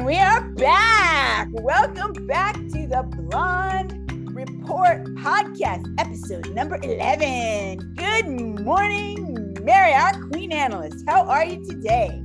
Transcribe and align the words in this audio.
And 0.00 0.06
we 0.06 0.16
are 0.16 0.40
back. 0.52 1.48
Welcome 1.52 2.26
back 2.26 2.54
to 2.54 2.86
the 2.86 3.06
Blonde 3.18 4.32
Report 4.34 5.04
podcast, 5.16 5.94
episode 5.98 6.48
number 6.54 6.78
11. 6.82 7.96
Good 7.96 8.64
morning, 8.64 9.58
Mary, 9.62 9.92
our 9.92 10.18
queen 10.28 10.52
analyst. 10.52 11.04
How 11.06 11.24
are 11.24 11.44
you 11.44 11.62
today? 11.66 12.24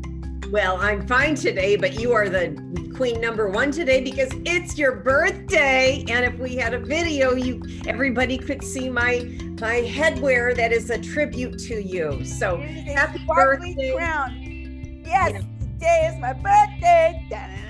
Well, 0.52 0.77
I'm 0.77 1.05
fine 1.05 1.36
today, 1.36 1.75
but 1.75 2.00
you 2.00 2.14
are 2.14 2.30
the 2.30 2.55
queen 2.96 3.20
number 3.20 3.50
one 3.50 3.71
today 3.71 4.00
because 4.02 4.30
it's 4.46 4.78
your 4.78 4.96
birthday. 4.96 6.05
And 6.07 6.23
if 6.23 6.39
we 6.39 6.55
had 6.55 6.73
a 6.73 6.80
video, 6.80 7.34
you 7.34 7.62
everybody 7.88 8.38
could 8.38 8.64
see 8.64 8.88
my 8.88 9.20
my 9.60 9.82
headwear 9.82 10.55
that 10.55 10.71
is 10.71 10.89
a 10.92 10.98
tribute 10.98 11.60
to 11.68 11.84
you. 11.84 12.23
So 12.23 12.55
happy 12.55 13.20
birthday. 13.27 13.94
Crown. 13.98 15.03
Yes, 15.05 15.34
yeah. 15.34 15.41
today 15.73 16.12
is 16.13 16.21
my 16.21 16.31
birthday. 16.31 17.65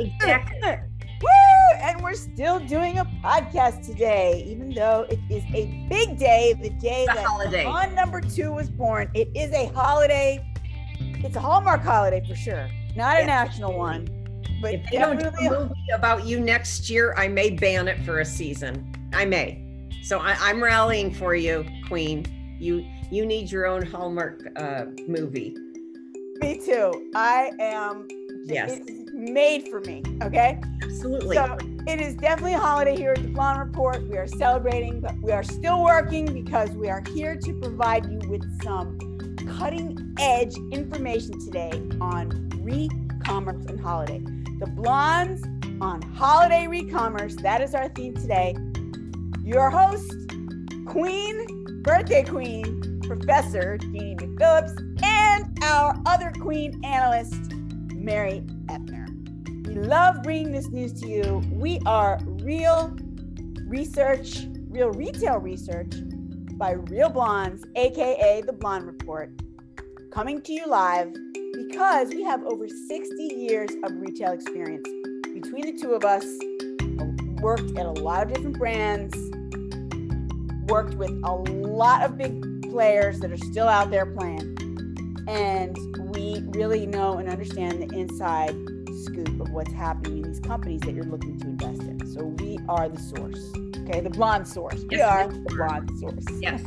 Exactly. 0.00 0.60
Woo! 1.20 1.78
And 1.80 2.02
we're 2.02 2.14
still 2.14 2.60
doing 2.60 2.98
a 2.98 3.04
podcast 3.24 3.84
today, 3.84 4.44
even 4.46 4.70
though 4.70 5.06
it 5.08 5.18
is 5.30 5.44
a 5.54 5.86
big 5.88 6.18
day, 6.18 6.54
the 6.60 6.70
day 6.70 7.06
the 7.08 7.14
that 7.14 7.24
holiday. 7.24 7.64
on 7.64 7.94
number 7.94 8.20
two 8.20 8.52
was 8.52 8.70
born. 8.70 9.10
It 9.14 9.28
is 9.34 9.52
a 9.52 9.66
holiday. 9.74 10.44
It's 11.00 11.36
a 11.36 11.40
Hallmark 11.40 11.82
holiday 11.82 12.22
for 12.28 12.36
sure, 12.36 12.68
not 12.94 13.20
a 13.20 13.26
national 13.26 13.76
one. 13.76 14.06
But 14.60 14.74
if 14.74 14.90
they 14.90 14.98
don't 14.98 15.18
do 15.18 15.28
a 15.28 15.50
movie 15.50 15.74
about 15.92 16.24
you 16.26 16.40
next 16.40 16.90
year, 16.90 17.14
I 17.16 17.28
may 17.28 17.50
ban 17.50 17.88
it 17.88 18.04
for 18.04 18.20
a 18.20 18.24
season. 18.24 18.92
I 19.12 19.24
may. 19.24 19.64
So 20.02 20.18
I, 20.18 20.50
am 20.50 20.62
rallying 20.62 21.12
for 21.12 21.34
you, 21.34 21.64
Queen. 21.86 22.56
You 22.60 22.84
you 23.10 23.24
need 23.24 23.50
your 23.50 23.66
own 23.66 23.82
Hallmark 23.86 24.42
uh, 24.56 24.86
movie. 25.06 25.56
Me 26.40 26.58
too. 26.64 27.10
I 27.14 27.50
am. 27.60 28.08
Yes. 28.44 28.80
made 29.12 29.68
for 29.68 29.80
me. 29.80 30.02
Okay. 30.22 30.60
Absolutely. 30.82 31.36
So 31.36 31.56
it 31.86 32.00
is 32.00 32.14
definitely 32.14 32.54
a 32.54 32.58
holiday 32.58 32.96
here 32.96 33.12
at 33.12 33.22
the 33.22 33.28
Blonde 33.28 33.60
Report. 33.60 34.06
We 34.08 34.16
are 34.16 34.26
celebrating, 34.26 35.00
but 35.00 35.14
we 35.22 35.32
are 35.32 35.42
still 35.42 35.82
working 35.82 36.32
because 36.32 36.70
we 36.70 36.88
are 36.88 37.02
here 37.14 37.36
to 37.36 37.52
provide 37.60 38.10
you 38.10 38.18
with 38.28 38.62
some 38.62 38.98
cutting 39.58 40.14
edge 40.18 40.54
information 40.70 41.38
today 41.44 41.70
on 42.00 42.48
re-commerce 42.60 43.64
and 43.66 43.80
holiday. 43.80 44.20
The 44.60 44.66
blondes 44.66 45.42
on 45.80 46.02
holiday 46.02 46.66
re-commerce. 46.66 47.36
That 47.36 47.60
is 47.60 47.74
our 47.74 47.88
theme 47.88 48.14
today. 48.14 48.56
Your 49.42 49.70
host, 49.70 50.12
Queen, 50.86 51.82
birthday 51.82 52.24
queen, 52.24 53.00
Professor 53.02 53.78
Jeannie 53.78 54.16
McPhillips, 54.16 55.02
and 55.02 55.58
our 55.64 56.00
other 56.06 56.32
queen 56.40 56.80
analyst, 56.84 57.52
Mary 57.98 58.42
Epner. 58.66 59.06
We 59.66 59.74
love 59.74 60.22
bringing 60.22 60.52
this 60.52 60.68
news 60.68 60.92
to 61.00 61.08
you. 61.08 61.42
We 61.50 61.80
are 61.84 62.18
real 62.24 62.96
research, 63.66 64.46
real 64.68 64.90
retail 64.90 65.38
research 65.38 65.94
by 66.54 66.72
Real 66.72 67.10
Blondes, 67.10 67.64
aka 67.76 68.42
The 68.42 68.52
Blonde 68.52 68.86
Report, 68.86 69.30
coming 70.10 70.40
to 70.42 70.52
you 70.52 70.66
live 70.66 71.12
because 71.52 72.08
we 72.08 72.22
have 72.22 72.44
over 72.44 72.68
60 72.68 73.14
years 73.22 73.70
of 73.82 73.92
retail 74.00 74.32
experience. 74.32 74.88
Between 75.34 75.66
the 75.66 75.78
two 75.80 75.92
of 75.92 76.04
us, 76.04 76.24
worked 77.40 77.76
at 77.76 77.86
a 77.86 77.90
lot 77.90 78.22
of 78.24 78.32
different 78.32 78.58
brands, 78.58 79.14
worked 80.68 80.94
with 80.94 81.10
a 81.24 81.32
lot 81.32 82.02
of 82.02 82.16
big 82.16 82.70
players 82.70 83.20
that 83.20 83.30
are 83.30 83.36
still 83.36 83.68
out 83.68 83.90
there 83.90 84.06
playing. 84.06 84.56
And 85.28 85.76
we 86.28 86.42
really 86.58 86.86
know 86.86 87.14
and 87.14 87.28
understand 87.28 87.82
the 87.82 87.96
inside 87.96 88.54
scoop 89.04 89.40
of 89.40 89.50
what's 89.50 89.72
happening 89.72 90.18
in 90.18 90.22
these 90.22 90.40
companies 90.40 90.80
that 90.82 90.92
you're 90.94 91.04
looking 91.04 91.38
to 91.38 91.46
invest 91.46 91.80
in. 91.82 92.06
So 92.14 92.24
we 92.24 92.58
are 92.68 92.88
the 92.88 93.00
source. 93.00 93.40
Okay, 93.78 94.00
the 94.00 94.10
blonde 94.10 94.46
source. 94.46 94.84
We 94.90 94.98
yes, 94.98 95.08
are 95.08 95.28
the 95.28 95.38
blonde 95.54 95.90
source. 95.98 96.24
Yes. 96.40 96.62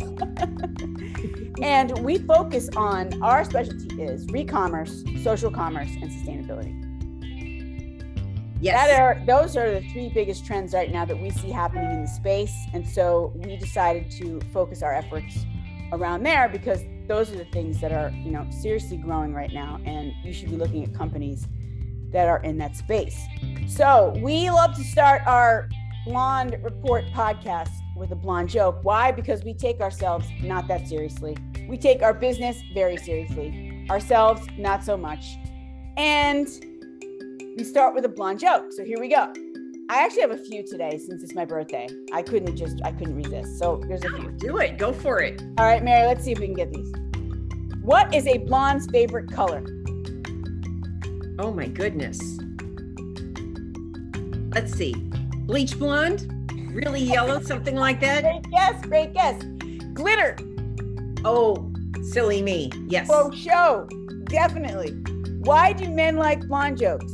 and 1.62 1.98
we 2.04 2.18
focus 2.20 2.70
on 2.76 3.22
our 3.22 3.44
specialty 3.46 4.02
is 4.02 4.26
re-commerce, 4.28 5.04
social 5.24 5.52
commerce, 5.52 5.90
and 6.02 6.10
sustainability. 6.10 6.78
Yes. 8.60 8.88
That 8.88 9.00
are 9.00 9.26
those 9.26 9.58
are 9.58 9.72
the 9.72 9.82
three 9.90 10.10
biggest 10.10 10.46
trends 10.46 10.74
right 10.74 10.92
now 10.92 11.04
that 11.06 11.20
we 11.20 11.32
see 11.32 11.50
happening 11.50 11.92
in 11.92 12.02
the 12.04 12.08
space. 12.08 12.56
And 12.74 12.88
so 12.88 13.34
we 13.36 13.58
decided 13.58 14.10
to 14.12 14.40
focus 14.54 14.84
our 14.84 14.94
efforts 14.94 15.46
around 15.92 16.24
there 16.24 16.48
because 16.48 16.82
those 17.12 17.30
are 17.30 17.36
the 17.36 17.46
things 17.46 17.82
that 17.82 17.92
are, 17.92 18.10
you 18.24 18.32
know, 18.32 18.48
seriously 18.62 18.96
growing 18.96 19.34
right 19.34 19.52
now. 19.52 19.82
And 19.84 20.14
you 20.24 20.32
should 20.32 20.50
be 20.50 20.56
looking 20.56 20.82
at 20.86 20.96
companies 20.96 21.46
that 22.12 22.30
are 22.30 22.42
in 22.42 22.58
that 22.60 22.78
space. 22.78 23.20
So 23.68 24.14
we 24.24 24.50
love 24.50 24.76
to 24.78 24.84
start 24.86 25.22
our 25.28 25.68
Blonde 26.06 26.58
Report 26.64 27.04
podcast 27.14 27.72
with 27.98 28.14
a 28.14 28.16
blonde 28.16 28.48
joke. 28.48 28.80
Why? 28.84 29.12
Because 29.12 29.44
we 29.44 29.54
take 29.54 29.82
ourselves 29.82 30.26
not 30.42 30.70
that 30.70 30.88
seriously. 30.88 31.36
We 31.68 31.78
take 31.78 32.02
our 32.02 32.14
business 32.14 32.62
very 32.74 32.96
seriously, 32.96 33.86
ourselves 33.90 34.48
not 34.58 34.82
so 34.82 34.96
much. 34.96 35.36
And 35.98 36.48
we 37.58 37.66
start 37.66 37.94
with 37.94 38.06
a 38.06 38.10
blonde 38.10 38.40
joke. 38.40 38.72
So 38.72 38.86
here 38.86 39.02
we 39.02 39.10
go. 39.10 39.34
I 39.90 40.06
actually 40.06 40.22
have 40.22 40.32
a 40.32 40.38
few 40.38 40.66
today 40.66 40.98
since 40.98 41.22
it's 41.24 41.36
my 41.36 41.44
birthday. 41.44 41.90
I 42.14 42.22
couldn't 42.22 42.56
just, 42.56 42.82
I 42.86 42.94
couldn't 42.94 43.18
resist. 43.18 43.60
So 43.60 43.82
there's 43.86 44.06
a 44.06 44.10
few. 44.10 44.32
Do 44.32 44.60
it. 44.60 44.78
Go 44.78 44.94
for 44.94 45.20
it. 45.20 45.42
All 45.58 45.66
right, 45.66 45.84
Mary, 45.84 46.08
let's 46.08 46.24
see 46.24 46.32
if 46.32 46.40
we 46.40 46.46
can 46.46 46.56
get 46.56 46.72
these. 46.72 47.01
What 47.82 48.14
is 48.14 48.28
a 48.28 48.38
blonde's 48.40 48.88
favorite 48.88 49.32
color? 49.32 49.64
Oh 51.40 51.52
my 51.52 51.68
goodness. 51.68 52.20
Let's 54.54 54.74
see 54.74 54.94
bleach 55.52 55.78
blonde, 55.78 56.32
really 56.74 57.02
yellow, 57.02 57.42
something 57.42 57.76
like 57.76 58.00
that. 58.00 58.24
Great 58.24 58.50
guess, 58.52 58.82
great 58.86 59.14
guess. 59.14 59.44
Glitter. 59.94 60.38
Oh, 61.26 61.70
silly 62.04 62.42
me. 62.42 62.72
Yes. 62.88 63.10
Oh, 63.12 63.32
show. 63.32 63.86
Definitely. 64.24 64.92
Why 65.42 65.74
do 65.74 65.90
men 65.90 66.16
like 66.16 66.48
blonde 66.48 66.78
jokes? 66.78 67.12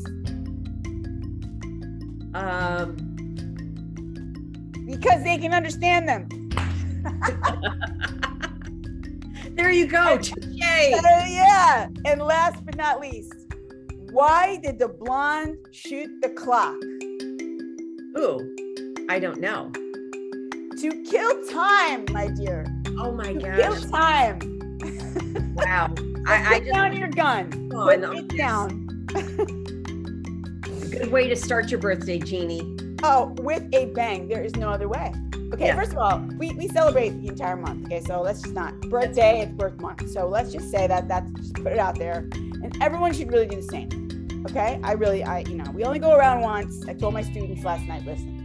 Um, 2.36 2.96
because 4.86 5.24
they 5.24 5.40
can 5.40 5.52
understand 5.52 6.08
them. 6.08 6.30
there 9.58 9.72
you 9.72 9.88
go. 9.88 9.98
Uh, 9.98 10.20
yeah. 11.28 11.90
And 12.06 12.22
last 12.22 12.64
but 12.64 12.78
not 12.78 13.02
least, 13.02 13.34
why 14.12 14.60
did 14.64 14.80
the 14.80 14.88
blonde 14.88 15.58
shoot 15.72 16.10
the 16.22 16.30
clock? 16.30 16.76
Ooh, 18.18 18.56
I 19.10 19.20
don't 19.20 19.40
know. 19.40 19.72
To 20.80 21.04
kill 21.04 21.44
time, 21.48 22.06
my 22.12 22.28
dear. 22.28 22.66
Oh 23.00 23.12
my 23.12 23.34
to 23.34 23.40
gosh. 23.40 23.60
Kill 23.60 23.90
time. 23.90 24.40
wow. 25.56 25.94
I, 26.28 26.56
I 26.56 26.60
just, 26.64 26.72
down 26.72 26.96
your 26.96 27.10
gun. 27.10 27.72
Oh, 27.74 27.86
Put 27.86 28.04
it 28.04 28.38
down. 28.38 28.88
Good 30.92 31.12
way 31.12 31.28
to 31.28 31.36
start 31.36 31.72
your 31.72 31.80
birthday, 31.80 32.20
Jeannie. 32.20 32.78
Oh, 33.04 33.36
with 33.40 33.64
a 33.74 33.86
bang. 33.88 34.28
There 34.28 34.44
is 34.44 34.56
no 34.56 34.70
other 34.70 34.88
way. 34.88 35.12
Okay, 35.54 35.68
yeah. 35.68 35.76
first 35.76 35.94
of 35.94 35.98
all, 35.98 36.20
we, 36.38 36.54
we 36.54 36.68
celebrate 36.68 37.10
the 37.22 37.30
entire 37.30 37.56
month. 37.56 37.86
Okay, 37.86 38.02
so 38.02 38.22
let's 38.22 38.42
just 38.42 38.54
not 38.54 38.80
birthday, 38.82 39.42
it's 39.42 39.52
birth 39.54 39.80
month. 39.80 40.10
So 40.12 40.28
let's 40.28 40.52
just 40.52 40.70
say 40.70 40.88
that 40.88 41.08
that's 41.08 41.30
just 41.32 41.54
put 41.56 41.68
it 41.68 41.80
out 41.80 41.98
there. 41.98 42.28
And 42.34 42.78
everyone 42.82 43.14
should 43.14 43.32
really 43.32 43.48
do 43.48 43.58
the 43.58 43.64
same. 43.64 44.08
Okay. 44.50 44.80
I 44.84 44.94
really, 44.94 45.24
I, 45.24 45.40
you 45.40 45.56
know, 45.56 45.70
we 45.72 45.84
only 45.84 46.00
go 46.00 46.16
around 46.16 46.42
once. 46.42 46.88
I 46.88 46.94
told 46.94 47.14
my 47.14 47.22
students 47.22 47.64
last 47.64 47.84
night, 47.86 48.06
listen, 48.06 48.38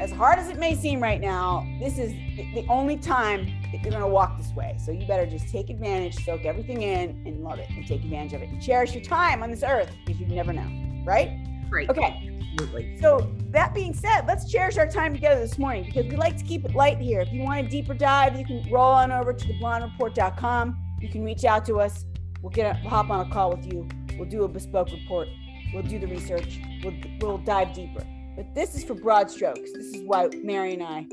as 0.00 0.10
hard 0.10 0.38
as 0.38 0.48
it 0.48 0.58
may 0.58 0.74
seem 0.74 1.00
right 1.00 1.20
now, 1.20 1.66
this 1.80 1.98
is 1.98 2.10
the 2.54 2.66
only 2.68 2.96
time 2.98 3.46
that 3.72 3.82
you're 3.82 3.98
to 3.98 4.06
walk 4.06 4.36
this 4.36 4.52
way. 4.54 4.76
So 4.84 4.92
you 4.92 5.06
better 5.06 5.26
just 5.26 5.48
take 5.48 5.70
advantage, 5.70 6.16
soak 6.24 6.44
everything 6.44 6.82
in, 6.82 7.22
and 7.24 7.42
love 7.42 7.58
it, 7.58 7.68
and 7.70 7.86
take 7.86 8.02
advantage 8.02 8.32
of 8.32 8.42
it, 8.42 8.48
and 8.48 8.60
cherish 8.60 8.94
your 8.94 9.04
time 9.04 9.42
on 9.42 9.50
this 9.50 9.62
earth 9.62 9.90
because 10.04 10.20
you 10.20 10.26
never 10.26 10.52
know. 10.52 10.68
Right? 11.04 11.38
Right. 11.70 11.88
Okay. 11.88 12.32
Absolutely. 12.52 12.98
So 13.00 13.30
that 13.50 13.74
being 13.74 13.92
said, 13.92 14.26
let's 14.26 14.50
cherish 14.50 14.78
our 14.78 14.86
time 14.86 15.12
together 15.12 15.40
this 15.40 15.58
morning 15.58 15.84
because 15.84 16.06
we 16.06 16.16
like 16.16 16.38
to 16.38 16.44
keep 16.44 16.64
it 16.64 16.74
light 16.74 16.98
here. 16.98 17.20
If 17.20 17.32
you 17.32 17.42
want 17.42 17.66
a 17.66 17.68
deeper 17.68 17.92
dive, 17.92 18.38
you 18.38 18.46
can 18.46 18.66
roll 18.70 18.92
on 18.92 19.12
over 19.12 19.32
to 19.32 19.46
theblondereport.com. 19.46 20.76
You 21.00 21.08
can 21.08 21.22
reach 21.22 21.44
out 21.44 21.66
to 21.66 21.80
us. 21.80 22.06
We'll 22.40 22.52
get 22.52 22.76
a, 22.76 22.80
we'll 22.80 22.90
hop 22.90 23.10
on 23.10 23.26
a 23.26 23.30
call 23.30 23.50
with 23.50 23.70
you 23.70 23.86
We'll 24.18 24.28
do 24.28 24.44
a 24.44 24.48
bespoke 24.48 24.90
report. 24.90 25.28
We'll 25.72 25.82
do 25.82 25.98
the 25.98 26.06
research. 26.06 26.60
We'll, 26.82 26.94
we'll 27.20 27.38
dive 27.38 27.74
deeper. 27.74 28.02
But 28.36 28.54
this 28.54 28.74
is 28.74 28.84
for 28.84 28.94
broad 28.94 29.30
strokes. 29.30 29.72
This 29.72 29.94
is 29.94 30.02
why 30.06 30.28
Mary 30.42 30.74
and 30.74 30.82
I 30.82 31.06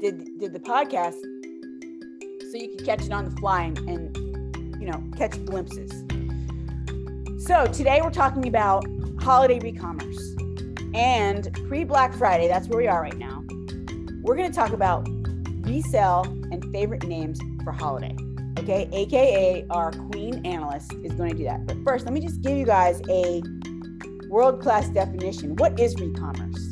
did 0.00 0.38
did 0.38 0.52
the 0.52 0.60
podcast 0.60 1.20
so 2.50 2.58
you 2.58 2.76
can 2.76 2.84
catch 2.84 3.04
it 3.04 3.12
on 3.12 3.24
the 3.24 3.40
fly 3.40 3.62
and, 3.62 3.78
and 3.78 4.80
you 4.80 4.90
know 4.90 5.02
catch 5.16 5.32
glimpses. 5.44 5.90
So 7.46 7.66
today 7.66 8.00
we're 8.02 8.10
talking 8.10 8.48
about 8.48 8.84
holiday 9.24 9.58
re-commerce 9.58 10.36
and 10.92 11.50
pre-Black 11.66 12.12
Friday. 12.12 12.46
That's 12.46 12.68
where 12.68 12.76
we 12.76 12.86
are 12.86 13.00
right 13.00 13.16
now. 13.16 13.42
We're 14.20 14.36
going 14.36 14.50
to 14.50 14.54
talk 14.54 14.72
about 14.72 15.08
resell 15.62 16.24
and 16.52 16.62
favorite 16.72 17.04
names 17.04 17.40
for 17.64 17.72
holiday. 17.72 18.14
okay, 18.58 18.86
aka 18.92 19.64
our 19.70 19.92
queen 19.92 20.44
analyst, 20.44 20.92
is 21.02 21.12
going 21.12 21.30
to 21.30 21.36
do 21.38 21.44
that. 21.44 21.66
But 21.66 21.78
first, 21.84 22.04
let 22.04 22.12
me 22.12 22.20
just 22.20 22.42
give 22.42 22.54
you 22.54 22.66
guys 22.66 23.00
a 23.08 23.42
world 24.28 24.60
class 24.60 24.90
definition. 24.90 25.56
What 25.56 25.80
is 25.80 25.98
re 25.98 26.12
commerce? 26.12 26.70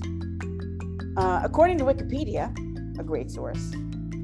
Uh, 1.16 1.40
according 1.42 1.78
to 1.78 1.84
Wikipedia, 1.84 2.52
a 2.98 3.02
great 3.02 3.30
source, 3.30 3.72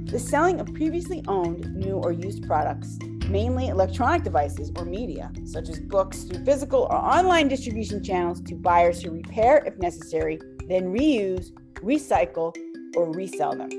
the 0.05 0.19
selling 0.19 0.61
of 0.61 0.67
previously 0.75 1.25
owned, 1.29 1.75
new, 1.75 1.95
or 1.95 2.13
used 2.13 2.47
products, 2.47 2.99
mainly 3.29 3.69
electronic 3.69 4.23
devices 4.23 4.73
or 4.77 4.85
media, 4.85 5.31
such 5.45 5.69
as 5.69 5.79
books, 5.79 6.25
through 6.25 6.45
physical 6.45 6.83
or 6.91 6.97
online 6.97 7.49
distribution 7.49 8.03
channels 8.03 8.41
to 8.43 8.55
buyers 8.55 9.03
who 9.03 9.11
repair 9.11 9.63
if 9.67 9.77
necessary, 9.79 10.39
then 10.69 10.93
reuse, 10.93 11.53
recycle, 11.77 12.55
or 12.97 13.11
resell 13.13 13.55
them. 13.55 13.71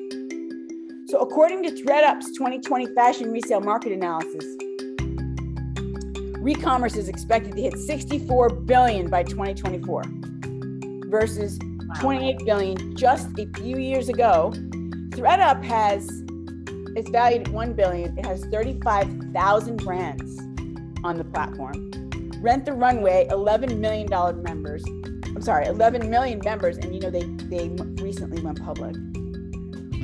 So, 1.07 1.19
according 1.19 1.63
to 1.63 1.69
ThredUp's 1.71 2.37
2020 2.37 2.93
fashion 2.93 3.31
resale 3.31 3.61
market 3.61 3.91
analysis, 3.91 4.45
re-commerce 6.39 6.95
is 6.95 7.09
expected 7.09 7.55
to 7.55 7.61
hit 7.61 7.77
64 7.77 8.49
billion 8.49 9.09
by 9.09 9.23
2024 9.23 10.03
versus 11.07 11.57
28 11.99 12.45
billion 12.45 12.95
just 12.95 13.27
a 13.39 13.47
few 13.55 13.77
years 13.77 14.09
ago. 14.09 14.51
ThreadUp 15.09 15.63
has 15.63 16.07
it's 16.95 17.09
valued 17.09 17.47
at 17.47 17.53
1 17.53 17.73
billion. 17.73 18.17
It 18.17 18.25
has 18.25 18.45
35,000 18.45 19.77
brands 19.77 20.39
on 21.03 21.17
the 21.17 21.23
platform. 21.23 21.91
Rent 22.41 22.65
the 22.65 22.73
Runway, 22.73 23.27
11 23.29 23.79
million 23.79 24.07
dollar 24.07 24.33
members. 24.33 24.83
I'm 25.25 25.41
sorry, 25.41 25.65
11 25.67 26.09
million 26.09 26.41
members 26.43 26.77
and 26.77 26.93
you 26.93 27.01
know 27.01 27.09
they 27.09 27.23
they 27.23 27.69
recently 28.01 28.41
went 28.41 28.61
public. 28.63 28.95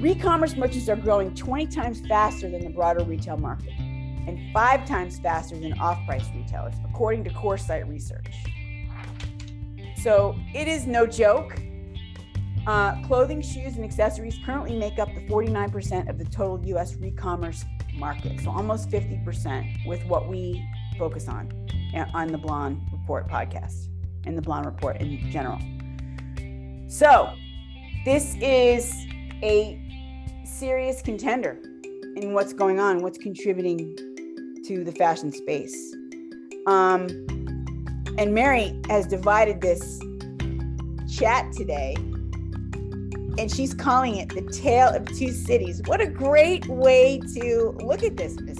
Re-commerce 0.01 0.55
merchants 0.55 0.89
are 0.89 0.95
growing 0.95 1.33
20 1.33 1.67
times 1.67 2.01
faster 2.07 2.49
than 2.49 2.63
the 2.63 2.69
broader 2.69 3.03
retail 3.03 3.37
market 3.37 3.71
and 4.27 4.39
five 4.53 4.85
times 4.85 5.19
faster 5.19 5.57
than 5.57 5.73
off-price 5.79 6.25
retailers, 6.35 6.75
according 6.89 7.23
to 7.23 7.29
Coresight 7.31 7.87
research. 7.87 8.27
So 10.01 10.35
it 10.53 10.67
is 10.67 10.85
no 10.85 11.07
joke. 11.07 11.59
Uh, 12.67 13.00
clothing, 13.06 13.41
shoes, 13.41 13.75
and 13.75 13.85
accessories 13.85 14.39
currently 14.44 14.75
make 14.77 14.97
up 14.97 15.07
the 15.13 15.21
49% 15.27 16.09
of 16.09 16.17
the 16.17 16.25
total 16.25 16.59
US 16.65 16.95
re-commerce 16.95 17.63
market. 17.94 18.39
So 18.41 18.50
almost 18.50 18.89
50% 18.89 19.85
with 19.85 20.03
what 20.06 20.27
we 20.27 20.67
focus 20.97 21.27
on 21.27 21.51
uh, 21.95 22.06
on 22.13 22.27
the 22.27 22.38
Blonde 22.38 22.81
Report 22.91 23.27
podcast 23.27 23.88
and 24.25 24.38
the 24.38 24.41
Blonde 24.41 24.65
Report 24.65 24.97
in 24.97 25.31
general. 25.31 25.59
So 26.88 27.33
this 28.03 28.35
is 28.41 28.94
a 29.44 29.81
serious 30.44 31.01
contender 31.01 31.59
in 32.15 32.33
what's 32.33 32.53
going 32.53 32.79
on, 32.79 33.01
what's 33.01 33.18
contributing 33.18 33.95
to 34.65 34.83
the 34.83 34.91
fashion 34.91 35.31
space. 35.31 35.94
Um, 36.65 37.07
and 38.18 38.33
Mary 38.33 38.79
has 38.88 39.06
divided 39.06 39.61
this 39.61 40.00
chat 41.13 41.51
today, 41.51 41.95
and 43.37 43.51
she's 43.51 43.73
calling 43.73 44.15
it 44.15 44.29
the 44.29 44.41
Tale 44.41 44.89
of 44.89 45.05
Two 45.17 45.31
Cities. 45.31 45.81
What 45.85 46.01
a 46.01 46.07
great 46.07 46.67
way 46.67 47.19
to 47.35 47.75
look 47.81 48.03
at 48.03 48.17
this, 48.17 48.39
Miss. 48.39 48.57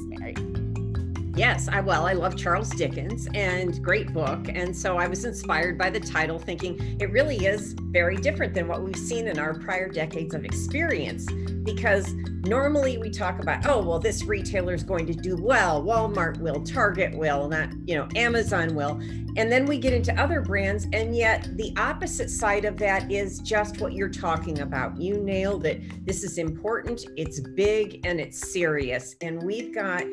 Yes, 1.36 1.68
I 1.68 1.82
well, 1.82 2.06
I 2.06 2.14
love 2.14 2.38
Charles 2.38 2.70
Dickens 2.70 3.28
and 3.34 3.84
great 3.84 4.14
book. 4.14 4.48
And 4.48 4.76
so 4.76 4.98
I 4.98 5.08
was 5.08 5.26
inspired 5.26 5.78
by 5.78 5.90
the 5.90 6.00
title, 6.00 6.40
thinking 6.40 6.98
it 7.02 7.12
really 7.12 7.46
is 7.46 7.76
very 7.92 8.16
different 8.16 8.54
than 8.54 8.70
what 8.70 8.82
we've 8.82 8.96
seen 8.96 9.28
in 9.28 9.38
our 9.38 9.54
prior 9.54 9.90
decades 9.90 10.34
of 10.34 10.46
experience. 10.46 11.30
Because 11.66 12.14
normally 12.46 12.98
we 12.98 13.10
talk 13.10 13.42
about, 13.42 13.66
oh, 13.68 13.82
well, 13.82 14.00
this 14.00 14.24
retailer 14.24 14.74
is 14.74 14.84
going 14.84 15.06
to 15.08 15.14
do 15.14 15.36
well, 15.36 15.84
Walmart 15.84 16.40
will, 16.40 16.64
Target 16.64 17.14
will, 17.18 17.50
not, 17.50 17.70
you 17.86 17.96
know, 17.96 18.08
Amazon 18.16 18.74
will. 18.74 19.02
And 19.36 19.52
then 19.52 19.66
we 19.66 19.78
get 19.78 19.92
into 19.92 20.18
other 20.18 20.40
brands, 20.40 20.88
and 20.94 21.14
yet 21.14 21.50
the 21.58 21.74
opposite 21.76 22.30
side 22.30 22.64
of 22.64 22.78
that 22.78 23.12
is 23.12 23.40
just 23.40 23.82
what 23.82 23.92
you're 23.92 24.08
talking 24.08 24.60
about. 24.62 25.02
You 25.02 25.18
nailed 25.18 25.66
it. 25.66 26.06
This 26.06 26.24
is 26.24 26.38
important, 26.38 27.06
it's 27.18 27.42
big, 27.42 28.06
and 28.06 28.22
it's 28.22 28.54
serious. 28.54 29.18
And 29.22 29.44
we've 29.44 29.76
got 29.76 30.04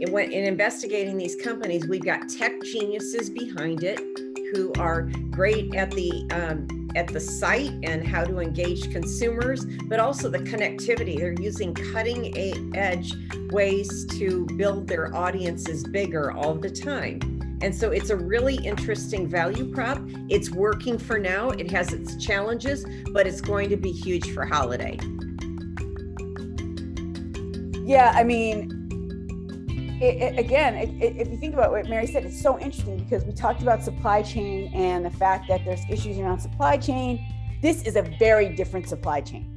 in, 0.00 0.18
in 0.18 0.44
investigating 0.44 1.16
these 1.16 1.36
companies, 1.36 1.86
we've 1.86 2.04
got 2.04 2.28
tech 2.28 2.52
geniuses 2.62 3.30
behind 3.30 3.82
it 3.82 4.00
who 4.52 4.72
are 4.78 5.02
great 5.30 5.74
at 5.74 5.90
the 5.90 6.28
um, 6.30 6.86
at 6.96 7.08
the 7.08 7.20
site 7.20 7.72
and 7.82 8.06
how 8.06 8.24
to 8.24 8.38
engage 8.38 8.90
consumers, 8.90 9.66
but 9.84 10.00
also 10.00 10.30
the 10.30 10.38
connectivity. 10.38 11.18
They're 11.18 11.34
using 11.38 11.74
cutting 11.74 12.36
edge 12.74 13.12
ways 13.50 14.06
to 14.18 14.46
build 14.56 14.88
their 14.88 15.14
audiences 15.14 15.84
bigger 15.84 16.32
all 16.32 16.54
the 16.54 16.70
time. 16.70 17.20
And 17.60 17.74
so 17.74 17.90
it's 17.90 18.10
a 18.10 18.16
really 18.16 18.56
interesting 18.56 19.28
value 19.28 19.72
prop. 19.72 19.98
It's 20.28 20.50
working 20.50 20.98
for 20.98 21.18
now. 21.18 21.50
It 21.50 21.70
has 21.70 21.92
its 21.92 22.16
challenges, 22.16 22.86
but 23.12 23.26
it's 23.26 23.40
going 23.40 23.68
to 23.70 23.76
be 23.76 23.92
huge 23.92 24.32
for 24.32 24.46
holiday. 24.46 24.98
Yeah, 27.84 28.12
I 28.14 28.24
mean, 28.24 28.75
it, 30.00 30.22
it, 30.22 30.38
again, 30.38 30.74
it, 30.74 30.90
if 31.00 31.28
you 31.28 31.36
think 31.38 31.54
about 31.54 31.70
what 31.70 31.86
Mary 31.88 32.06
said, 32.06 32.24
it's 32.24 32.40
so 32.40 32.58
interesting 32.58 32.98
because 32.98 33.24
we 33.24 33.32
talked 33.32 33.62
about 33.62 33.82
supply 33.82 34.22
chain 34.22 34.70
and 34.74 35.04
the 35.04 35.10
fact 35.10 35.48
that 35.48 35.64
there's 35.64 35.80
issues 35.88 36.18
around 36.18 36.40
supply 36.40 36.76
chain. 36.76 37.24
This 37.62 37.82
is 37.82 37.96
a 37.96 38.02
very 38.02 38.54
different 38.54 38.88
supply 38.88 39.22
chain. 39.22 39.56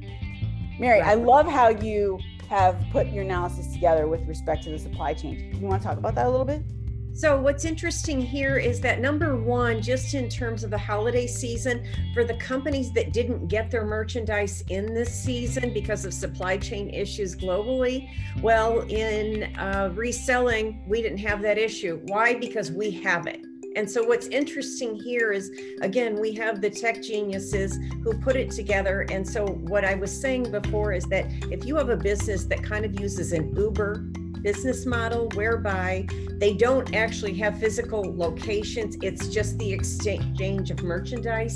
Mary, 0.78 1.00
right. 1.00 1.10
I 1.10 1.14
love 1.14 1.46
how 1.46 1.68
you 1.68 2.18
have 2.48 2.82
put 2.90 3.08
your 3.08 3.22
analysis 3.22 3.72
together 3.72 4.08
with 4.08 4.26
respect 4.26 4.64
to 4.64 4.70
the 4.70 4.78
supply 4.78 5.12
chain. 5.12 5.54
You 5.60 5.66
want 5.66 5.82
to 5.82 5.88
talk 5.88 5.98
about 5.98 6.14
that 6.14 6.26
a 6.26 6.30
little 6.30 6.46
bit? 6.46 6.62
So, 7.12 7.38
what's 7.40 7.64
interesting 7.64 8.20
here 8.20 8.56
is 8.56 8.80
that 8.80 9.00
number 9.00 9.36
one, 9.36 9.82
just 9.82 10.14
in 10.14 10.28
terms 10.28 10.64
of 10.64 10.70
the 10.70 10.78
holiday 10.78 11.26
season, 11.26 11.84
for 12.14 12.24
the 12.24 12.34
companies 12.34 12.92
that 12.92 13.12
didn't 13.12 13.48
get 13.48 13.70
their 13.70 13.84
merchandise 13.84 14.62
in 14.68 14.94
this 14.94 15.12
season 15.12 15.74
because 15.74 16.04
of 16.04 16.14
supply 16.14 16.56
chain 16.56 16.88
issues 16.90 17.36
globally, 17.36 18.08
well, 18.40 18.80
in 18.82 19.54
uh, 19.56 19.90
reselling, 19.94 20.82
we 20.86 21.02
didn't 21.02 21.18
have 21.18 21.42
that 21.42 21.58
issue. 21.58 22.00
Why? 22.04 22.34
Because 22.34 22.70
we 22.70 22.90
have 23.02 23.26
it. 23.26 23.40
And 23.76 23.90
so, 23.90 24.02
what's 24.02 24.28
interesting 24.28 24.94
here 24.94 25.32
is 25.32 25.50
again, 25.82 26.18
we 26.18 26.32
have 26.34 26.60
the 26.60 26.70
tech 26.70 27.02
geniuses 27.02 27.78
who 28.02 28.18
put 28.18 28.36
it 28.36 28.50
together. 28.50 29.06
And 29.10 29.28
so, 29.28 29.46
what 29.46 29.84
I 29.84 29.94
was 29.94 30.18
saying 30.18 30.50
before 30.50 30.92
is 30.92 31.04
that 31.06 31.26
if 31.50 31.64
you 31.64 31.76
have 31.76 31.88
a 31.88 31.96
business 31.96 32.44
that 32.46 32.62
kind 32.62 32.84
of 32.84 32.98
uses 33.00 33.32
an 33.32 33.54
Uber 33.56 34.06
business 34.42 34.86
model 34.86 35.28
whereby 35.34 36.06
they 36.38 36.54
don't 36.54 36.94
actually 36.94 37.34
have 37.34 37.58
physical 37.58 38.16
locations. 38.16 38.96
It's 39.02 39.28
just 39.28 39.58
the 39.58 39.72
exchange 39.72 40.70
of 40.70 40.82
merchandise. 40.82 41.54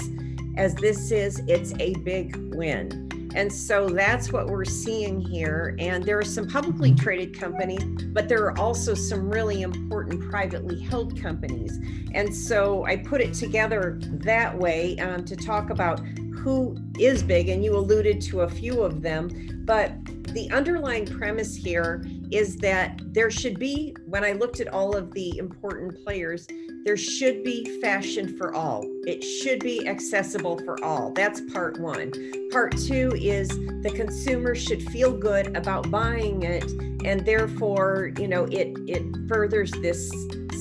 As 0.56 0.74
this 0.74 1.10
is, 1.10 1.42
it's 1.46 1.72
a 1.80 1.94
big 1.94 2.36
win. 2.54 3.04
And 3.34 3.52
so 3.52 3.88
that's 3.88 4.32
what 4.32 4.46
we're 4.46 4.64
seeing 4.64 5.20
here. 5.20 5.74
And 5.80 6.04
there 6.04 6.18
are 6.18 6.24
some 6.24 6.46
publicly 6.46 6.94
traded 6.94 7.38
companies, 7.38 7.82
but 8.12 8.28
there 8.28 8.44
are 8.44 8.56
also 8.58 8.94
some 8.94 9.28
really 9.28 9.62
important 9.62 10.30
privately 10.30 10.80
held 10.80 11.20
companies. 11.20 11.80
And 12.14 12.32
so 12.32 12.84
I 12.84 12.96
put 12.96 13.20
it 13.20 13.34
together 13.34 13.98
that 14.00 14.56
way 14.56 14.96
um, 14.98 15.24
to 15.24 15.34
talk 15.34 15.70
about 15.70 16.00
who 16.44 16.76
is 17.00 17.24
big, 17.24 17.48
and 17.48 17.64
you 17.64 17.74
alluded 17.76 18.20
to 18.20 18.42
a 18.42 18.48
few 18.48 18.82
of 18.82 19.02
them. 19.02 19.62
But 19.64 19.96
the 20.34 20.50
underlying 20.50 21.06
premise 21.06 21.54
here 21.54 22.04
is 22.32 22.56
that 22.56 23.00
there 23.12 23.30
should 23.30 23.58
be, 23.58 23.94
when 24.06 24.24
I 24.24 24.32
looked 24.32 24.60
at 24.60 24.66
all 24.68 24.96
of 24.96 25.12
the 25.12 25.38
important 25.38 26.04
players, 26.04 26.46
there 26.84 26.96
should 26.96 27.44
be 27.44 27.80
fashion 27.80 28.36
for 28.36 28.52
all. 28.52 28.82
It 29.06 29.22
should 29.22 29.60
be 29.60 29.86
accessible 29.86 30.58
for 30.58 30.82
all. 30.84 31.12
That's 31.12 31.40
part 31.52 31.78
one. 31.78 32.10
Part 32.50 32.76
two 32.76 33.12
is 33.14 33.48
the 33.48 33.92
consumer 33.94 34.56
should 34.56 34.82
feel 34.90 35.16
good 35.16 35.56
about 35.56 35.90
buying 35.90 36.42
it, 36.42 36.68
and 37.04 37.24
therefore, 37.24 38.10
you 38.18 38.26
know, 38.26 38.44
it 38.44 38.76
it 38.88 39.28
furthers 39.28 39.70
this 39.70 40.12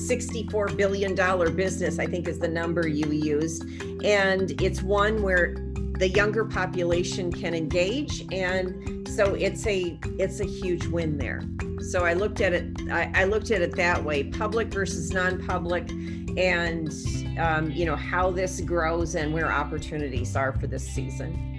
$64 0.08 0.76
billion 0.76 1.14
business, 1.56 1.98
I 1.98 2.06
think 2.06 2.28
is 2.28 2.38
the 2.38 2.48
number 2.48 2.86
you 2.86 3.10
used. 3.10 3.64
And 4.04 4.60
it's 4.62 4.82
one 4.82 5.22
where 5.22 5.54
the 5.98 6.08
younger 6.08 6.44
population 6.44 7.32
can 7.32 7.54
engage 7.54 8.26
and 8.32 8.93
so 9.14 9.34
it's 9.34 9.66
a 9.66 9.98
it's 10.18 10.40
a 10.40 10.44
huge 10.44 10.86
win 10.86 11.18
there. 11.18 11.42
So 11.90 12.04
i 12.04 12.14
looked 12.14 12.40
at 12.40 12.52
it 12.52 12.66
i, 12.90 13.10
I 13.14 13.24
looked 13.24 13.50
at 13.50 13.60
it 13.60 13.76
that 13.76 14.02
way 14.02 14.24
public 14.24 14.68
versus 14.68 15.12
non-public 15.12 15.90
and 16.36 16.92
um, 17.38 17.70
you 17.70 17.84
know 17.84 17.96
how 17.96 18.30
this 18.30 18.60
grows 18.60 19.14
and 19.14 19.32
where 19.32 19.52
opportunities 19.52 20.34
are 20.36 20.52
for 20.52 20.66
this 20.66 20.86
season. 20.86 21.50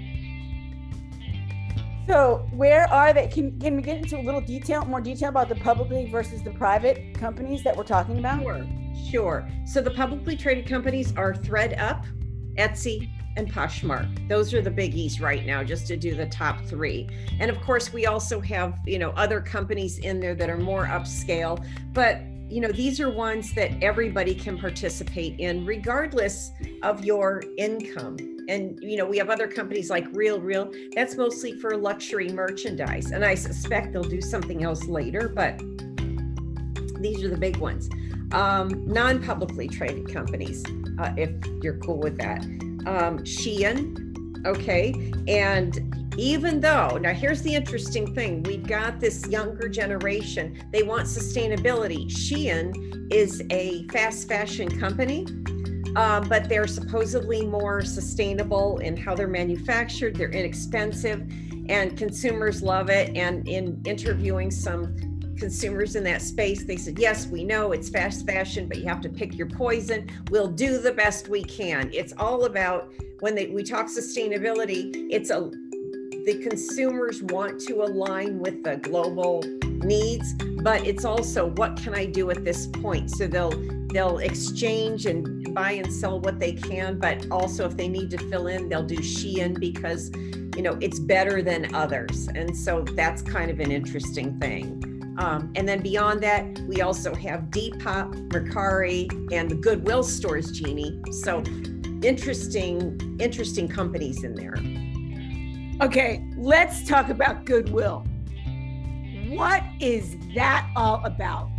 So 2.08 2.48
where 2.52 2.88
are 2.92 3.14
they 3.14 3.28
can, 3.28 3.60
can 3.60 3.78
we 3.78 3.82
get 3.82 3.98
into 3.98 4.20
a 4.20 4.22
little 4.22 4.42
detail 4.42 4.86
more 4.86 5.02
detail 5.02 5.30
about 5.30 5.50
the 5.50 5.56
publicly 5.56 6.08
versus 6.10 6.44
the 6.44 6.52
private 6.52 7.14
companies 7.16 7.64
that 7.64 7.76
we're 7.76 7.84
talking 7.84 8.20
about? 8.20 8.44
Sure 8.44 8.66
sure. 9.10 9.48
So 9.66 9.82
the 9.82 9.92
publicly 9.92 10.36
traded 10.36 10.68
companies 10.68 11.14
are 11.16 11.34
thredup 11.34 12.06
etsy 12.58 13.10
and 13.38 13.52
Poshmark. 13.52 14.28
Those 14.28 14.54
are 14.54 14.62
the 14.62 14.72
biggies 14.72 15.22
right 15.22 15.46
now, 15.46 15.64
just 15.64 15.88
to 15.88 15.98
do 15.98 16.16
the 16.16 16.28
top 16.28 16.64
three. 16.66 17.10
And 17.40 17.52
of 17.52 17.60
course, 17.62 17.92
we 17.94 18.06
also 18.06 18.40
have, 18.42 18.80
you 18.86 19.00
know, 19.00 19.12
other 19.12 19.42
companies 19.42 20.00
in 20.00 20.20
there 20.20 20.36
that 20.36 20.50
are 20.50 20.58
more 20.58 20.86
upscale, 20.86 21.66
but 21.94 22.22
you 22.48 22.62
know, 22.62 22.72
these 22.72 23.00
are 23.00 23.10
ones 23.10 23.54
that 23.54 23.72
everybody 23.84 24.36
can 24.36 24.58
participate 24.58 25.40
in, 25.40 25.66
regardless 25.66 26.52
of 26.84 27.04
your 27.04 27.42
income. 27.58 28.18
And, 28.48 28.78
you 28.84 28.98
know, 28.98 29.06
we 29.06 29.18
have 29.18 29.32
other 29.32 29.48
companies 29.48 29.90
like 29.90 30.06
Real 30.12 30.40
Real, 30.40 30.72
that's 30.94 31.16
mostly 31.16 31.60
for 31.60 31.76
luxury 31.76 32.30
merchandise. 32.30 33.12
And 33.12 33.26
I 33.26 33.34
suspect 33.34 33.94
they'll 33.94 34.04
do 34.04 34.22
something 34.22 34.64
else 34.64 34.86
later, 34.86 35.28
but 35.28 35.58
these 37.02 37.24
are 37.24 37.30
the 37.30 37.38
big 37.38 37.58
ones. 37.58 37.90
Um, 38.32 38.86
non 38.86 39.24
publicly 39.24 39.68
traded 39.68 40.14
companies, 40.14 40.64
uh, 41.00 41.14
if 41.18 41.32
you're 41.64 41.78
cool 41.80 42.00
with 42.00 42.18
that. 42.20 42.46
Um, 42.86 43.20
Shein, 43.20 44.46
okay. 44.46 45.12
And 45.28 45.96
even 46.18 46.62
though 46.62 46.98
now 46.98 47.14
here's 47.14 47.42
the 47.42 47.54
interesting 47.54 48.14
thing 48.14 48.42
we've 48.44 48.68
got 48.68 49.00
this 49.00 49.28
younger 49.28 49.68
generation 49.68 50.58
they 50.72 50.82
want 50.82 51.06
sustainability 51.06 52.08
shein 52.10 53.12
is 53.12 53.44
a 53.50 53.86
fast 53.90 54.28
fashion 54.28 54.80
company 54.80 55.26
um, 55.98 56.28
but 56.28 56.48
they're 56.48 56.68
supposedly 56.68 57.46
more 57.46 57.82
sustainable 57.82 58.78
in 58.80 58.96
how 58.96 59.14
they're 59.14 59.28
manufactured 59.28 60.16
they're 60.16 60.32
inexpensive 60.32 61.30
and 61.68 61.98
consumers 61.98 62.62
love 62.62 62.90
it 62.90 63.16
and 63.18 63.48
in 63.48 63.82
interviewing 63.86 64.50
some 64.50 64.96
consumers 65.38 65.96
in 65.96 66.04
that 66.04 66.22
space 66.22 66.64
they 66.64 66.78
said 66.78 66.98
yes 66.98 67.28
we 67.28 67.44
know 67.44 67.72
it's 67.72 67.90
fast 67.90 68.26
fashion 68.26 68.68
but 68.68 68.78
you 68.78 68.86
have 68.86 69.02
to 69.02 69.10
pick 69.10 69.38
your 69.38 69.48
poison. 69.48 70.10
We'll 70.30 70.48
do 70.48 70.78
the 70.78 70.92
best 70.92 71.28
we 71.30 71.44
can. 71.44 71.90
It's 71.94 72.14
all 72.18 72.46
about 72.46 72.94
when 73.20 73.36
they, 73.36 73.48
we 73.48 73.64
talk 73.64 73.88
sustainability 73.88 75.08
it's 75.10 75.30
a 75.30 75.52
the 76.26 76.40
consumers 76.42 77.22
want 77.22 77.62
to 77.62 77.84
align 77.84 78.40
with 78.40 78.64
the 78.64 78.78
global 78.78 79.44
needs 79.64 80.34
but 80.64 80.86
it's 80.88 81.06
also 81.06 81.48
what 81.52 81.78
can 81.78 81.94
i 81.94 82.06
do 82.06 82.32
at 82.32 82.44
this 82.44 82.68
point? 82.68 83.12
So 83.12 83.28
they'll 83.28 83.54
they'll 83.88 84.18
exchange 84.18 85.06
and 85.06 85.54
buy 85.54 85.72
and 85.72 85.92
sell 85.94 86.20
what 86.20 86.40
they 86.40 86.54
can 86.54 87.00
but 87.00 87.30
also 87.32 87.66
if 87.66 87.78
they 87.78 87.88
need 87.88 88.10
to 88.12 88.18
fill 88.30 88.48
in 88.48 88.70
they'll 88.70 88.84
do 88.84 88.98
shein 88.98 89.60
because 89.60 90.12
you 90.56 90.62
know 90.62 90.78
it's 90.82 91.00
better 91.00 91.42
than 91.42 91.74
others. 91.76 92.28
And 92.34 92.56
so 92.56 92.82
that's 92.82 93.22
kind 93.22 93.52
of 93.52 93.60
an 93.60 93.72
interesting 93.72 94.40
thing 94.40 94.95
um, 95.18 95.52
and 95.56 95.68
then 95.68 95.82
beyond 95.82 96.22
that 96.22 96.46
we 96.68 96.82
also 96.82 97.14
have 97.14 97.42
depop 97.52 98.14
mercari 98.30 99.08
and 99.32 99.50
the 99.50 99.56
goodwill 99.56 100.04
stores 100.04 100.52
jeannie 100.52 101.02
so 101.12 101.44
interesting 102.04 103.18
interesting 103.20 103.68
companies 103.68 104.24
in 104.24 104.36
there 104.36 104.56
Okay, 105.82 106.26
let's 106.38 106.88
talk 106.88 107.10
about 107.10 107.44
goodwill. 107.44 108.06
What 109.28 109.62
is 109.82 110.16
that 110.34 110.70
all 110.74 111.04
about? 111.04 111.50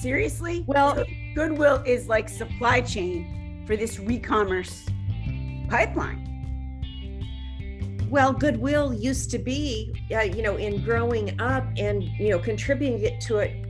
Seriously? 0.00 0.64
Well, 0.66 0.94
so 0.96 1.04
goodwill 1.34 1.82
is 1.84 2.08
like 2.08 2.30
supply 2.30 2.80
chain 2.80 3.62
for 3.66 3.76
this 3.76 3.98
re-commerce 3.98 4.86
pipeline. 5.68 6.29
Well, 8.10 8.32
goodwill 8.32 8.92
used 8.92 9.30
to 9.30 9.38
be, 9.38 9.94
uh, 10.12 10.22
you 10.22 10.42
know, 10.42 10.56
in 10.56 10.82
growing 10.82 11.40
up 11.40 11.64
and 11.76 12.02
you 12.02 12.30
know 12.30 12.40
contributing 12.40 13.00
it 13.04 13.20
to 13.22 13.38
it 13.38 13.64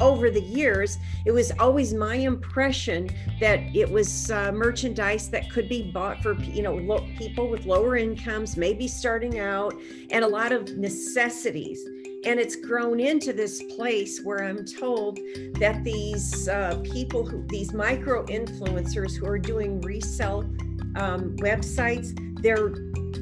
over 0.00 0.30
the 0.30 0.40
years, 0.40 0.96
it 1.26 1.32
was 1.32 1.52
always 1.58 1.92
my 1.92 2.14
impression 2.14 3.10
that 3.40 3.58
it 3.76 3.90
was 3.90 4.30
uh, 4.30 4.52
merchandise 4.52 5.28
that 5.30 5.50
could 5.50 5.68
be 5.68 5.90
bought 5.92 6.22
for 6.22 6.32
you 6.40 6.62
know 6.62 6.76
lo- 6.76 7.06
people 7.18 7.50
with 7.50 7.66
lower 7.66 7.96
incomes, 7.96 8.56
maybe 8.56 8.88
starting 8.88 9.38
out, 9.38 9.74
and 10.10 10.24
a 10.24 10.28
lot 10.28 10.50
of 10.50 10.78
necessities. 10.78 11.84
And 12.24 12.40
it's 12.40 12.56
grown 12.56 13.00
into 13.00 13.34
this 13.34 13.62
place 13.76 14.22
where 14.22 14.44
I'm 14.44 14.64
told 14.64 15.18
that 15.58 15.84
these 15.84 16.48
uh, 16.48 16.80
people, 16.82 17.26
who, 17.26 17.44
these 17.48 17.74
micro 17.74 18.24
influencers 18.28 19.14
who 19.14 19.26
are 19.26 19.38
doing 19.38 19.82
resell 19.82 20.38
um, 20.96 21.36
websites, 21.36 22.18
they're 22.40 22.72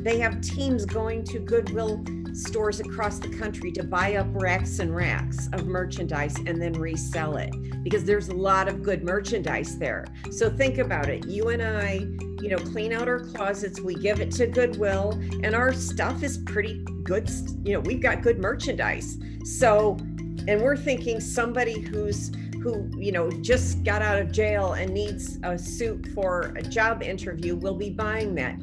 they 0.03 0.19
have 0.19 0.41
teams 0.41 0.85
going 0.85 1.25
to 1.25 1.39
Goodwill 1.39 2.05
stores 2.33 2.81
across 2.81 3.19
the 3.19 3.29
country 3.29 3.71
to 3.73 3.85
buy 3.85 4.17
up 4.17 4.27
racks 4.31 4.79
and 4.79 4.95
racks 4.95 5.49
of 5.53 5.67
merchandise 5.67 6.37
and 6.47 6.61
then 6.61 6.73
resell 6.73 7.37
it 7.37 7.55
because 7.83 8.05
there's 8.05 8.29
a 8.29 8.35
lot 8.35 8.69
of 8.69 8.83
good 8.83 9.05
merchandise 9.05 9.79
there. 9.79 10.07
So 10.31 10.51
think 10.51 10.79
about 10.79 11.09
it. 11.09 11.27
You 11.27 11.51
and 11.51 11.63
I, 11.63 12.07
you 12.41 12.49
know, 12.49 12.57
clean 12.57 12.93
out 12.93 13.09
our 13.09 13.21
closets, 13.21 13.81
we 13.81 13.95
give 13.95 14.21
it 14.21 14.31
to 14.33 14.47
Goodwill, 14.47 15.13
and 15.43 15.55
our 15.55 15.73
stuff 15.73 16.23
is 16.23 16.39
pretty 16.39 16.85
good. 17.03 17.31
You 17.65 17.75
know, 17.75 17.81
we've 17.81 18.03
got 18.03 18.23
good 18.23 18.39
merchandise. 18.39 19.19
So, 19.45 19.97
and 20.49 20.61
we're 20.61 20.77
thinking 20.77 21.21
somebody 21.21 21.81
who's 21.81 22.33
who 22.63 22.89
you 22.97 23.11
know 23.11 23.29
just 23.43 23.83
got 23.83 24.03
out 24.03 24.19
of 24.21 24.31
jail 24.31 24.75
and 24.75 24.93
needs 24.93 25.39
a 25.43 25.59
suit 25.59 26.07
for 26.15 26.53
a 26.57 26.63
job 26.63 27.03
interview 27.03 27.57
will 27.57 27.75
be 27.75 27.91
buying 27.91 28.37
that 28.37 28.57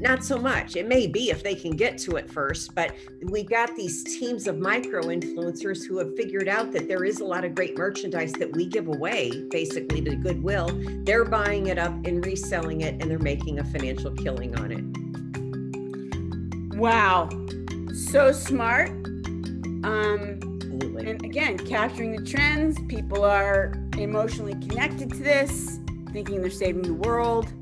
not 0.00 0.24
so 0.24 0.38
much. 0.38 0.76
It 0.76 0.88
may 0.88 1.06
be 1.06 1.30
if 1.30 1.42
they 1.42 1.54
can 1.54 1.76
get 1.76 1.98
to 1.98 2.16
it 2.16 2.30
first, 2.30 2.74
but 2.74 2.94
we've 3.22 3.48
got 3.48 3.74
these 3.76 4.02
teams 4.04 4.46
of 4.46 4.58
micro 4.58 5.02
influencers 5.02 5.86
who 5.86 5.98
have 5.98 6.16
figured 6.16 6.48
out 6.48 6.72
that 6.72 6.88
there 6.88 7.04
is 7.04 7.20
a 7.20 7.24
lot 7.24 7.44
of 7.44 7.54
great 7.54 7.78
merchandise 7.78 8.32
that 8.34 8.52
we 8.54 8.66
give 8.66 8.88
away 8.88 9.46
basically 9.50 10.02
to 10.02 10.16
Goodwill. 10.16 10.70
They're 11.04 11.24
buying 11.24 11.68
it 11.68 11.78
up 11.78 11.92
and 12.04 12.24
reselling 12.24 12.80
it, 12.80 13.00
and 13.00 13.10
they're 13.10 13.18
making 13.18 13.60
a 13.60 13.64
financial 13.64 14.10
killing 14.12 14.54
on 14.58 14.72
it. 14.72 14.84
Wow. 16.76 17.28
So 17.94 18.32
smart. 18.32 18.90
Um, 19.84 20.40
Absolutely. 20.74 21.10
And 21.10 21.24
again, 21.24 21.58
capturing 21.58 22.12
the 22.16 22.22
trends. 22.24 22.80
People 22.88 23.24
are 23.24 23.72
emotionally 23.96 24.54
connected 24.54 25.10
to 25.10 25.18
this, 25.18 25.78
thinking 26.12 26.40
they're 26.40 26.50
saving 26.50 26.82
the 26.82 26.94
world. 26.94 27.52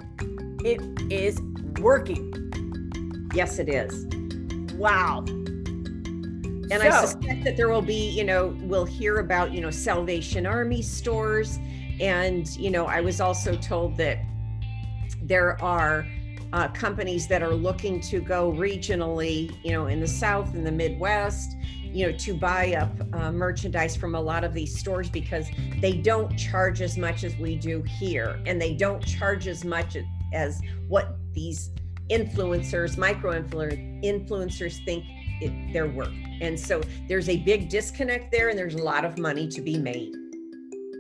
It 0.65 0.81
is 1.13 1.39
working. 1.81 3.31
Yes, 3.35 3.59
it 3.59 3.69
is. 3.69 4.07
Wow. 4.75 5.25
And 6.73 6.81
so, 6.81 6.89
I 6.89 6.91
suspect 7.05 7.45
that 7.45 7.57
there 7.57 7.69
will 7.69 7.83
be, 7.83 8.09
you 8.11 8.25
know, 8.25 8.57
we'll 8.63 8.87
hear 8.87 9.19
about, 9.19 9.53
you 9.53 9.61
know, 9.61 9.71
Salvation 9.71 10.47
Army 10.47 10.81
stores. 10.81 11.59
And, 12.01 12.49
you 12.57 12.71
know, 12.71 12.87
I 12.87 13.01
was 13.01 13.21
also 13.21 13.57
told 13.57 13.97
that 13.99 14.19
there 15.23 15.61
are 15.63 16.07
uh, 16.53 16.69
companies 16.69 17.27
that 17.29 17.43
are 17.43 17.55
looking 17.55 18.01
to 18.01 18.21
go 18.21 18.53
regionally, 18.53 19.55
you 19.65 19.73
know, 19.73 19.87
in 19.87 20.01
the 20.01 20.07
South 20.07 20.55
and 20.55 20.67
the 20.67 20.73
Midwest, 20.73 21.57
you 21.83 22.07
know, 22.07 22.17
to 22.19 22.35
buy 22.35 22.75
up 22.75 22.91
uh, 23.15 23.31
merchandise 23.31 23.97
from 23.97 24.15
a 24.15 24.21
lot 24.21 24.45
of 24.45 24.55
these 24.55 24.79
stores 24.79 25.11
because 25.11 25.47
they 25.81 25.93
don't 25.93 26.35
charge 26.37 26.81
as 26.81 26.97
much 26.97 27.25
as 27.25 27.37
we 27.37 27.57
do 27.57 27.83
here. 27.83 28.41
And 28.47 28.61
they 28.61 28.75
don't 28.75 29.05
charge 29.05 29.47
as 29.47 29.65
much 29.65 29.97
as 30.33 30.61
what 30.89 31.17
these 31.35 31.71
influencers, 32.11 32.99
micro 32.99 33.41
influencers 33.41 34.85
think 34.85 35.05
it, 35.41 35.73
their 35.73 35.89
work. 35.89 36.13
And 36.41 36.59
so 36.59 36.83
there's 37.09 37.29
a 37.29 37.39
big 37.39 37.69
disconnect 37.69 38.33
there, 38.33 38.49
and 38.49 38.59
there's 38.59 38.75
a 38.75 38.83
lot 38.83 39.05
of 39.05 39.19
money 39.19 39.49
to 39.49 39.61
be 39.61 39.79
made. 39.79 40.15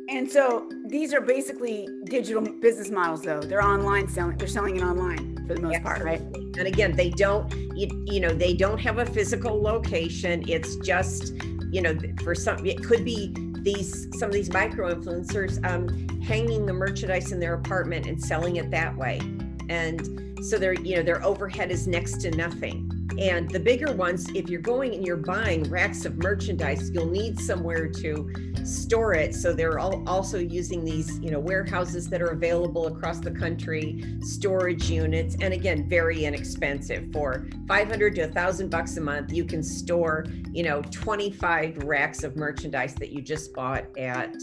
And 0.08 0.30
so 0.30 0.68
these 0.86 1.14
are 1.14 1.20
basically 1.20 1.88
digital 2.04 2.42
business 2.42 2.90
models, 2.90 3.22
though. 3.22 3.40
They're 3.40 3.62
online 3.62 4.08
selling. 4.08 4.36
They're 4.36 4.48
selling 4.48 4.76
it 4.76 4.82
online 4.82 5.46
for 5.46 5.54
the 5.54 5.62
most 5.62 5.76
Absolutely. 5.76 5.80
part, 5.80 6.02
right? 6.02 6.20
And 6.58 6.66
again, 6.66 6.94
they 6.94 7.10
don't, 7.10 7.50
you, 7.74 7.88
you 8.06 8.20
know, 8.20 8.32
they 8.32 8.54
don't 8.54 8.78
have 8.78 8.98
a 8.98 9.06
physical 9.06 9.60
location. 9.60 10.44
It's 10.48 10.76
just, 10.76 11.32
you 11.70 11.80
know, 11.80 11.96
for 12.22 12.34
some, 12.34 12.64
it 12.66 12.84
could 12.84 13.04
be 13.04 13.34
these 13.62 14.08
some 14.18 14.28
of 14.28 14.34
these 14.34 14.52
micro 14.52 14.92
influencers 14.92 15.64
um, 15.64 16.08
hanging 16.20 16.66
the 16.66 16.72
merchandise 16.72 17.32
in 17.32 17.38
their 17.38 17.54
apartment 17.54 18.06
and 18.06 18.20
selling 18.20 18.56
it 18.56 18.70
that 18.72 18.96
way 18.96 19.20
and 19.72 20.44
so 20.44 20.58
their 20.58 20.74
you 20.74 20.96
know 20.96 21.02
their 21.02 21.24
overhead 21.24 21.70
is 21.70 21.86
next 21.86 22.20
to 22.22 22.30
nothing. 22.30 22.88
And 23.18 23.50
the 23.50 23.60
bigger 23.60 23.92
ones 23.92 24.28
if 24.34 24.50
you're 24.50 24.60
going 24.60 24.94
and 24.94 25.06
you're 25.06 25.16
buying 25.16 25.62
racks 25.70 26.04
of 26.04 26.18
merchandise 26.18 26.90
you'll 26.90 27.06
need 27.06 27.40
somewhere 27.40 27.88
to 27.88 28.32
store 28.64 29.14
it. 29.14 29.34
So 29.34 29.52
they're 29.52 29.78
all 29.78 30.02
also 30.06 30.38
using 30.38 30.84
these 30.84 31.18
you 31.20 31.30
know 31.30 31.40
warehouses 31.40 32.08
that 32.10 32.20
are 32.20 32.32
available 32.40 32.86
across 32.86 33.18
the 33.18 33.30
country 33.30 34.04
storage 34.20 34.90
units 34.90 35.36
and 35.40 35.54
again 35.54 35.88
very 35.88 36.24
inexpensive. 36.24 37.10
For 37.12 37.46
500 37.66 38.14
to 38.16 38.22
1000 38.22 38.68
bucks 38.68 38.96
a 38.98 39.00
month 39.00 39.32
you 39.32 39.44
can 39.44 39.62
store 39.62 40.26
you 40.50 40.64
know 40.64 40.82
25 40.90 41.84
racks 41.84 42.24
of 42.24 42.36
merchandise 42.36 42.94
that 42.96 43.10
you 43.10 43.22
just 43.22 43.54
bought 43.54 43.84
at 43.96 44.34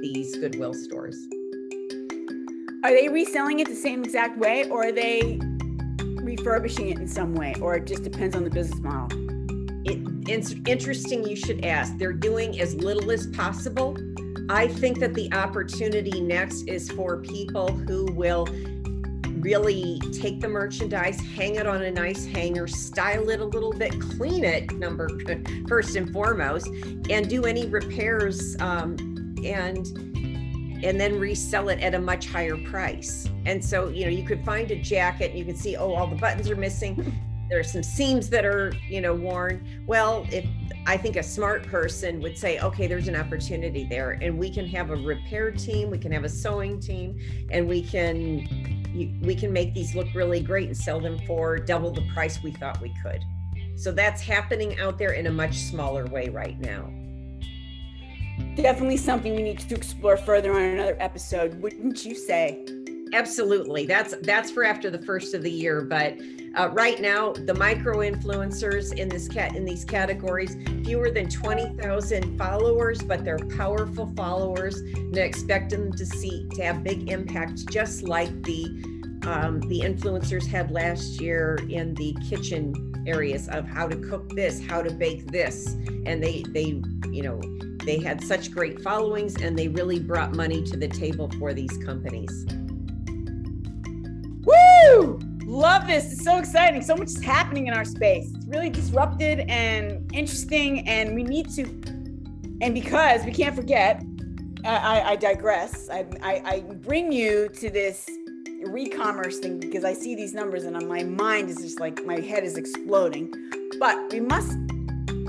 these 0.00 0.36
goodwill 0.36 0.74
stores 0.74 1.26
are 2.84 2.90
they 2.90 3.08
reselling 3.08 3.60
it 3.60 3.68
the 3.68 3.74
same 3.74 4.04
exact 4.04 4.38
way 4.38 4.68
or 4.68 4.86
are 4.86 4.92
they 4.92 5.40
refurbishing 6.22 6.88
it 6.90 6.98
in 6.98 7.08
some 7.08 7.34
way 7.34 7.54
or 7.60 7.76
it 7.76 7.86
just 7.86 8.02
depends 8.02 8.36
on 8.36 8.44
the 8.44 8.50
business 8.50 8.80
model? 8.80 9.18
It, 9.84 10.00
it's 10.28 10.54
interesting 10.66 11.26
you 11.26 11.36
should 11.36 11.64
ask. 11.64 11.96
They're 11.96 12.12
doing 12.12 12.60
as 12.60 12.74
little 12.74 13.10
as 13.10 13.28
possible. 13.28 13.96
I 14.48 14.68
think 14.68 15.00
that 15.00 15.14
the 15.14 15.32
opportunity 15.32 16.20
next 16.20 16.68
is 16.68 16.90
for 16.90 17.18
people 17.22 17.68
who 17.68 18.06
will 18.12 18.46
really 19.40 20.00
take 20.12 20.40
the 20.40 20.48
merchandise, 20.48 21.20
hang 21.20 21.56
it 21.56 21.66
on 21.66 21.82
a 21.82 21.90
nice 21.90 22.26
hanger, 22.26 22.66
style 22.66 23.28
it 23.30 23.40
a 23.40 23.44
little 23.44 23.72
bit, 23.72 24.00
clean 24.00 24.44
it, 24.44 24.72
number 24.72 25.08
first 25.68 25.96
and 25.96 26.12
foremost, 26.12 26.68
and 27.10 27.28
do 27.28 27.44
any 27.44 27.66
repairs 27.66 28.56
um, 28.60 28.96
and 29.44 30.15
and 30.82 31.00
then 31.00 31.18
resell 31.18 31.68
it 31.68 31.80
at 31.80 31.94
a 31.94 32.00
much 32.00 32.26
higher 32.26 32.56
price. 32.56 33.28
And 33.44 33.64
so, 33.64 33.88
you 33.88 34.04
know, 34.04 34.10
you 34.10 34.24
could 34.24 34.44
find 34.44 34.70
a 34.70 34.76
jacket 34.76 35.30
and 35.30 35.38
you 35.38 35.44
can 35.44 35.56
see, 35.56 35.76
oh, 35.76 35.94
all 35.94 36.06
the 36.06 36.16
buttons 36.16 36.50
are 36.50 36.56
missing. 36.56 37.14
There 37.48 37.60
are 37.60 37.62
some 37.62 37.84
seams 37.84 38.28
that 38.30 38.44
are, 38.44 38.72
you 38.88 39.00
know, 39.00 39.14
worn. 39.14 39.84
Well, 39.86 40.26
if 40.32 40.44
I 40.84 40.96
think 40.96 41.14
a 41.14 41.22
smart 41.22 41.64
person 41.64 42.20
would 42.20 42.36
say, 42.36 42.58
okay, 42.58 42.88
there's 42.88 43.06
an 43.06 43.14
opportunity 43.14 43.86
there, 43.88 44.18
and 44.20 44.36
we 44.36 44.50
can 44.50 44.66
have 44.66 44.90
a 44.90 44.96
repair 44.96 45.52
team, 45.52 45.88
we 45.88 45.98
can 45.98 46.10
have 46.10 46.24
a 46.24 46.28
sewing 46.28 46.80
team, 46.80 47.16
and 47.52 47.68
we 47.68 47.82
can 47.82 48.48
we 49.22 49.34
can 49.36 49.52
make 49.52 49.74
these 49.74 49.94
look 49.94 50.08
really 50.12 50.40
great 50.40 50.66
and 50.66 50.76
sell 50.76 50.98
them 50.98 51.20
for 51.26 51.56
double 51.58 51.92
the 51.92 52.04
price 52.14 52.42
we 52.42 52.50
thought 52.50 52.80
we 52.80 52.92
could. 53.02 53.22
So 53.76 53.92
that's 53.92 54.22
happening 54.22 54.78
out 54.80 54.98
there 54.98 55.12
in 55.12 55.26
a 55.26 55.32
much 55.32 55.56
smaller 55.58 56.06
way 56.06 56.28
right 56.30 56.58
now. 56.58 56.90
Definitely 58.56 58.96
something 58.96 59.36
we 59.36 59.42
need 59.42 59.58
to 59.58 59.74
explore 59.74 60.16
further 60.16 60.54
on 60.54 60.62
another 60.62 60.96
episode, 60.98 61.60
wouldn't 61.60 62.06
you 62.06 62.14
say? 62.14 62.64
Absolutely. 63.12 63.84
That's 63.84 64.14
that's 64.22 64.50
for 64.50 64.64
after 64.64 64.90
the 64.90 64.98
first 64.98 65.34
of 65.34 65.42
the 65.42 65.50
year, 65.50 65.82
but 65.82 66.18
uh, 66.56 66.70
right 66.70 66.98
now, 66.98 67.34
the 67.34 67.52
micro 67.52 67.98
influencers 67.98 68.94
in 68.98 69.10
this 69.10 69.28
cat 69.28 69.54
in 69.54 69.66
these 69.66 69.84
categories, 69.84 70.56
fewer 70.86 71.10
than 71.10 71.28
twenty 71.28 71.68
thousand 71.76 72.38
followers, 72.38 73.02
but 73.02 73.24
they're 73.24 73.38
powerful 73.58 74.10
followers, 74.16 74.78
and 74.78 75.16
I 75.16 75.20
expect 75.20 75.70
them 75.70 75.92
to 75.92 76.06
see 76.06 76.48
to 76.54 76.64
have 76.64 76.82
big 76.82 77.10
impact, 77.10 77.70
just 77.70 78.04
like 78.04 78.42
the 78.42 78.64
um, 79.24 79.60
the 79.68 79.80
influencers 79.80 80.46
had 80.46 80.70
last 80.70 81.20
year 81.20 81.58
in 81.68 81.92
the 81.94 82.16
kitchen 82.28 83.04
areas 83.06 83.48
of 83.48 83.68
how 83.68 83.86
to 83.86 83.96
cook 83.96 84.30
this, 84.30 84.64
how 84.66 84.80
to 84.80 84.90
bake 84.90 85.30
this, 85.30 85.74
and 86.06 86.24
they 86.24 86.42
they 86.48 86.82
you 87.12 87.22
know 87.22 87.38
they 87.86 88.00
had 88.00 88.22
such 88.22 88.50
great 88.50 88.82
followings 88.82 89.36
and 89.40 89.56
they 89.56 89.68
really 89.68 90.00
brought 90.00 90.34
money 90.34 90.62
to 90.64 90.76
the 90.76 90.88
table 90.88 91.30
for 91.38 91.54
these 91.54 91.74
companies. 91.78 92.44
Woo! 94.44 95.20
Love 95.44 95.86
this. 95.86 96.12
It's 96.12 96.24
so 96.24 96.38
exciting. 96.38 96.82
So 96.82 96.96
much 96.96 97.06
is 97.06 97.22
happening 97.22 97.68
in 97.68 97.74
our 97.74 97.84
space. 97.84 98.32
It's 98.34 98.46
really 98.46 98.70
disrupted 98.70 99.48
and 99.48 100.12
interesting. 100.12 100.86
And 100.88 101.14
we 101.14 101.22
need 101.22 101.48
to, 101.50 101.62
and 102.60 102.74
because 102.74 103.24
we 103.24 103.32
can't 103.32 103.54
forget, 103.54 104.02
I, 104.64 105.12
I 105.12 105.16
digress. 105.16 105.88
I, 105.88 106.06
I, 106.22 106.42
I 106.44 106.60
bring 106.60 107.12
you 107.12 107.48
to 107.50 107.70
this 107.70 108.10
re-commerce 108.66 109.38
thing 109.38 109.60
because 109.60 109.84
I 109.84 109.92
see 109.92 110.16
these 110.16 110.34
numbers 110.34 110.64
and 110.64 110.88
my 110.88 111.04
mind 111.04 111.50
is 111.50 111.58
just 111.58 111.78
like 111.78 112.04
my 112.04 112.18
head 112.18 112.42
is 112.42 112.56
exploding. 112.56 113.32
But 113.78 114.12
we 114.12 114.18
must 114.18 114.56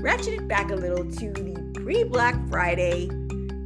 ratchet 0.00 0.34
it 0.34 0.48
back 0.48 0.72
a 0.72 0.74
little 0.74 1.08
to 1.08 1.32
the 1.32 1.57
pre-Black 1.88 2.36
Friday 2.50 3.08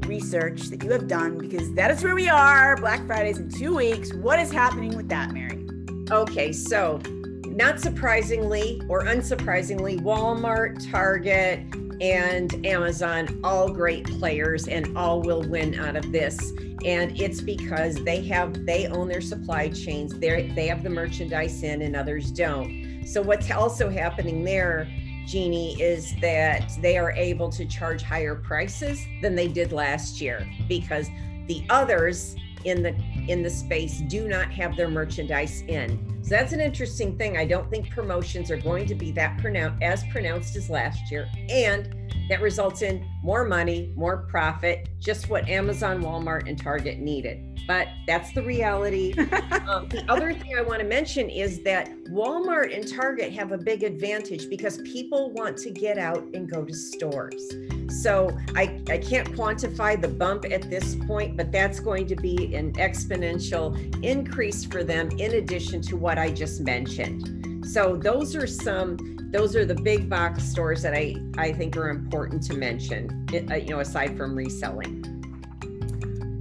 research 0.06 0.68
that 0.68 0.80
you 0.84 0.92
have 0.92 1.08
done 1.08 1.36
because 1.36 1.74
that 1.74 1.90
is 1.90 2.04
where 2.04 2.14
we 2.14 2.28
are. 2.28 2.76
Black 2.76 3.04
Friday's 3.04 3.38
in 3.38 3.50
two 3.50 3.74
weeks. 3.74 4.14
What 4.14 4.38
is 4.38 4.52
happening 4.52 4.96
with 4.96 5.08
that, 5.08 5.32
Mary? 5.32 5.66
Okay, 6.08 6.52
so 6.52 7.00
not 7.46 7.80
surprisingly 7.80 8.80
or 8.88 9.02
unsurprisingly, 9.06 10.00
Walmart, 10.02 10.88
Target, 10.88 11.64
and 12.00 12.64
Amazon, 12.64 13.40
all 13.42 13.68
great 13.68 14.04
players 14.04 14.68
and 14.68 14.96
all 14.96 15.20
will 15.20 15.42
win 15.42 15.74
out 15.74 15.96
of 15.96 16.12
this. 16.12 16.52
And 16.84 17.20
it's 17.20 17.40
because 17.40 17.96
they 18.04 18.22
have 18.26 18.64
they 18.64 18.86
own 18.86 19.08
their 19.08 19.20
supply 19.20 19.68
chains. 19.70 20.16
They 20.16 20.46
they 20.54 20.68
have 20.68 20.84
the 20.84 20.90
merchandise 20.90 21.64
in 21.64 21.82
and 21.82 21.96
others 21.96 22.30
don't. 22.30 23.02
So 23.04 23.20
what's 23.20 23.50
also 23.50 23.90
happening 23.90 24.44
there, 24.44 24.88
Jeannie, 25.26 25.80
is 25.80 26.14
that 26.20 26.70
they 26.80 26.98
are 26.98 27.12
able 27.12 27.50
to 27.50 27.64
charge 27.66 28.02
higher 28.02 28.34
prices 28.34 29.04
than 29.20 29.34
they 29.34 29.48
did 29.48 29.72
last 29.72 30.20
year 30.20 30.46
because 30.68 31.08
the 31.46 31.64
others 31.70 32.36
in 32.64 32.82
the 32.82 32.94
in 33.28 33.42
the 33.42 33.50
space 33.50 34.00
do 34.02 34.28
not 34.28 34.50
have 34.52 34.76
their 34.76 34.88
merchandise 34.88 35.62
in. 35.62 36.21
So 36.22 36.28
that's 36.28 36.52
an 36.52 36.60
interesting 36.60 37.18
thing. 37.18 37.36
I 37.36 37.44
don't 37.44 37.68
think 37.68 37.90
promotions 37.90 38.50
are 38.50 38.56
going 38.56 38.86
to 38.86 38.94
be 38.94 39.10
that 39.12 39.38
pronounced 39.38 39.82
as 39.82 40.04
pronounced 40.04 40.54
as 40.54 40.70
last 40.70 41.10
year. 41.10 41.28
And 41.48 42.02
that 42.28 42.40
results 42.40 42.82
in 42.82 43.04
more 43.22 43.44
money, 43.44 43.92
more 43.96 44.18
profit, 44.28 44.88
just 45.00 45.28
what 45.28 45.48
Amazon, 45.48 46.02
Walmart, 46.02 46.48
and 46.48 46.56
Target 46.56 46.98
needed. 46.98 47.60
But 47.66 47.88
that's 48.06 48.32
the 48.32 48.42
reality. 48.42 49.12
um, 49.68 49.88
the 49.88 50.04
other 50.08 50.32
thing 50.32 50.56
I 50.56 50.62
want 50.62 50.80
to 50.80 50.86
mention 50.86 51.28
is 51.28 51.62
that 51.64 51.90
Walmart 52.06 52.74
and 52.74 52.86
Target 52.86 53.32
have 53.32 53.52
a 53.52 53.58
big 53.58 53.82
advantage 53.82 54.48
because 54.48 54.78
people 54.78 55.30
want 55.32 55.56
to 55.58 55.70
get 55.70 55.98
out 55.98 56.24
and 56.34 56.50
go 56.50 56.64
to 56.64 56.74
stores. 56.74 57.52
So 58.00 58.36
I, 58.56 58.80
I 58.88 58.98
can't 58.98 59.30
quantify 59.32 60.00
the 60.00 60.08
bump 60.08 60.44
at 60.50 60.70
this 60.70 60.96
point, 61.06 61.36
but 61.36 61.52
that's 61.52 61.78
going 61.78 62.06
to 62.06 62.16
be 62.16 62.54
an 62.54 62.72
exponential 62.74 63.76
increase 64.04 64.64
for 64.64 64.82
them 64.82 65.10
in 65.18 65.34
addition 65.34 65.82
to 65.82 65.96
what 65.96 66.11
I 66.18 66.30
just 66.30 66.60
mentioned. 66.60 67.66
So 67.66 67.96
those 67.96 68.34
are 68.36 68.46
some 68.46 68.96
those 69.32 69.56
are 69.56 69.64
the 69.64 69.74
big 69.74 70.10
box 70.10 70.42
stores 70.44 70.82
that 70.82 70.92
I, 70.92 71.16
I 71.38 71.52
think 71.52 71.74
are 71.78 71.88
important 71.88 72.42
to 72.44 72.54
mention, 72.54 73.26
uh, 73.50 73.54
you 73.54 73.70
know, 73.70 73.80
aside 73.80 74.14
from 74.16 74.36
reselling. 74.36 75.08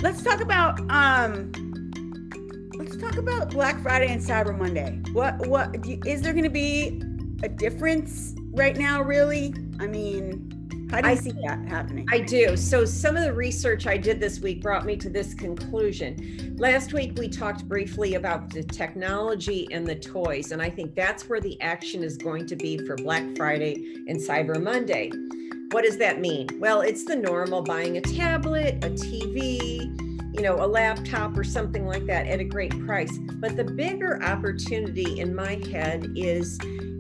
Let's 0.02 0.22
talk 0.22 0.42
about 0.42 0.80
um, 0.92 1.52
let's 2.76 2.98
talk 2.98 3.16
about 3.16 3.50
Black 3.52 3.82
Friday 3.82 4.12
and 4.12 4.22
Cyber 4.22 4.58
Monday. 4.58 5.00
What 5.14 5.48
what 5.48 5.74
is 6.06 6.22
there 6.22 6.34
going 6.34 6.44
to 6.44 6.50
be 6.50 7.02
a 7.44 7.50
difference 7.50 8.36
right 8.52 8.76
now? 8.76 9.02
Really? 9.02 9.54
I 9.80 9.88
mean, 9.88 10.51
how 10.92 11.00
do 11.00 11.08
you 11.08 11.14
I, 11.14 11.18
see 11.18 11.32
that 11.46 11.66
happening? 11.70 12.06
I 12.12 12.20
do. 12.20 12.58
So, 12.58 12.84
some 12.84 13.16
of 13.16 13.24
the 13.24 13.32
research 13.34 13.88
I 13.88 13.96
did 13.96 14.20
this 14.20 14.42
week 14.42 14.62
brought 14.62 14.86
me 14.86 14.98
to 14.98 15.10
this 15.10 15.34
conclusion. 15.34 16.56
Last 16.60 16.92
week, 16.92 17.14
we 17.18 17.30
talked 17.30 17.68
briefly 17.68 18.16
about 18.16 18.50
the 18.50 18.62
technology 18.62 19.70
and 19.72 19.88
the 19.88 19.96
toys, 19.96 20.52
and 20.52 20.62
I 20.62 20.70
think 20.70 20.94
that's 20.94 21.30
where 21.30 21.40
the 21.40 21.60
action 21.62 22.04
is 22.04 22.18
going 22.18 22.46
to 22.48 22.58
be 22.58 22.78
for 22.86 22.96
Black 22.98 23.24
Friday 23.38 24.04
and 24.08 24.20
Cyber 24.20 24.62
Monday. 24.62 25.12
What 25.72 25.86
does 25.86 25.98
that 26.00 26.20
mean? 26.20 26.50
Well, 26.60 26.82
it's 26.82 27.06
the 27.06 27.16
normal 27.16 27.62
buying 27.62 27.96
a 27.96 28.02
tablet, 28.02 28.84
a 28.84 28.90
TV, 28.90 29.80
you 30.36 30.42
know, 30.42 30.62
a 30.62 30.68
laptop 30.68 31.38
or 31.38 31.46
something 31.46 31.88
like 31.88 32.06
that 32.08 32.28
at 32.28 32.42
a 32.42 32.44
great 32.44 32.78
price. 32.86 33.18
But 33.18 33.56
the 33.56 33.64
bigger 33.64 34.22
opportunity 34.22 35.22
in 35.22 35.34
my 35.34 35.62
head 35.72 36.12
is 36.18 36.60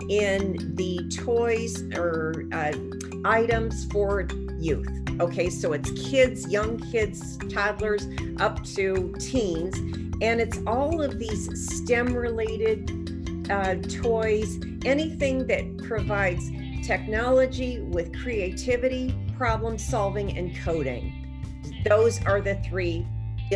in 0.09 0.75
the 0.75 1.09
toys 1.09 1.83
or 1.93 2.45
uh, 2.53 2.71
items 3.25 3.85
for 3.85 4.27
youth. 4.57 4.89
Okay, 5.19 5.49
so 5.49 5.73
it's 5.73 5.91
kids, 6.09 6.47
young 6.47 6.79
kids, 6.91 7.37
toddlers, 7.49 8.07
up 8.39 8.63
to 8.63 9.13
teens, 9.19 9.77
and 10.21 10.39
it's 10.39 10.59
all 10.65 11.01
of 11.01 11.19
these 11.19 11.75
STEM 11.77 12.13
related 12.13 13.49
uh, 13.51 13.75
toys, 13.75 14.59
anything 14.85 15.45
that 15.47 15.77
provides 15.79 16.49
technology 16.85 17.79
with 17.81 18.17
creativity, 18.21 19.15
problem 19.37 19.77
solving, 19.77 20.37
and 20.37 20.55
coding. 20.57 21.17
Those 21.85 22.23
are 22.25 22.41
the 22.41 22.55
three 22.67 23.07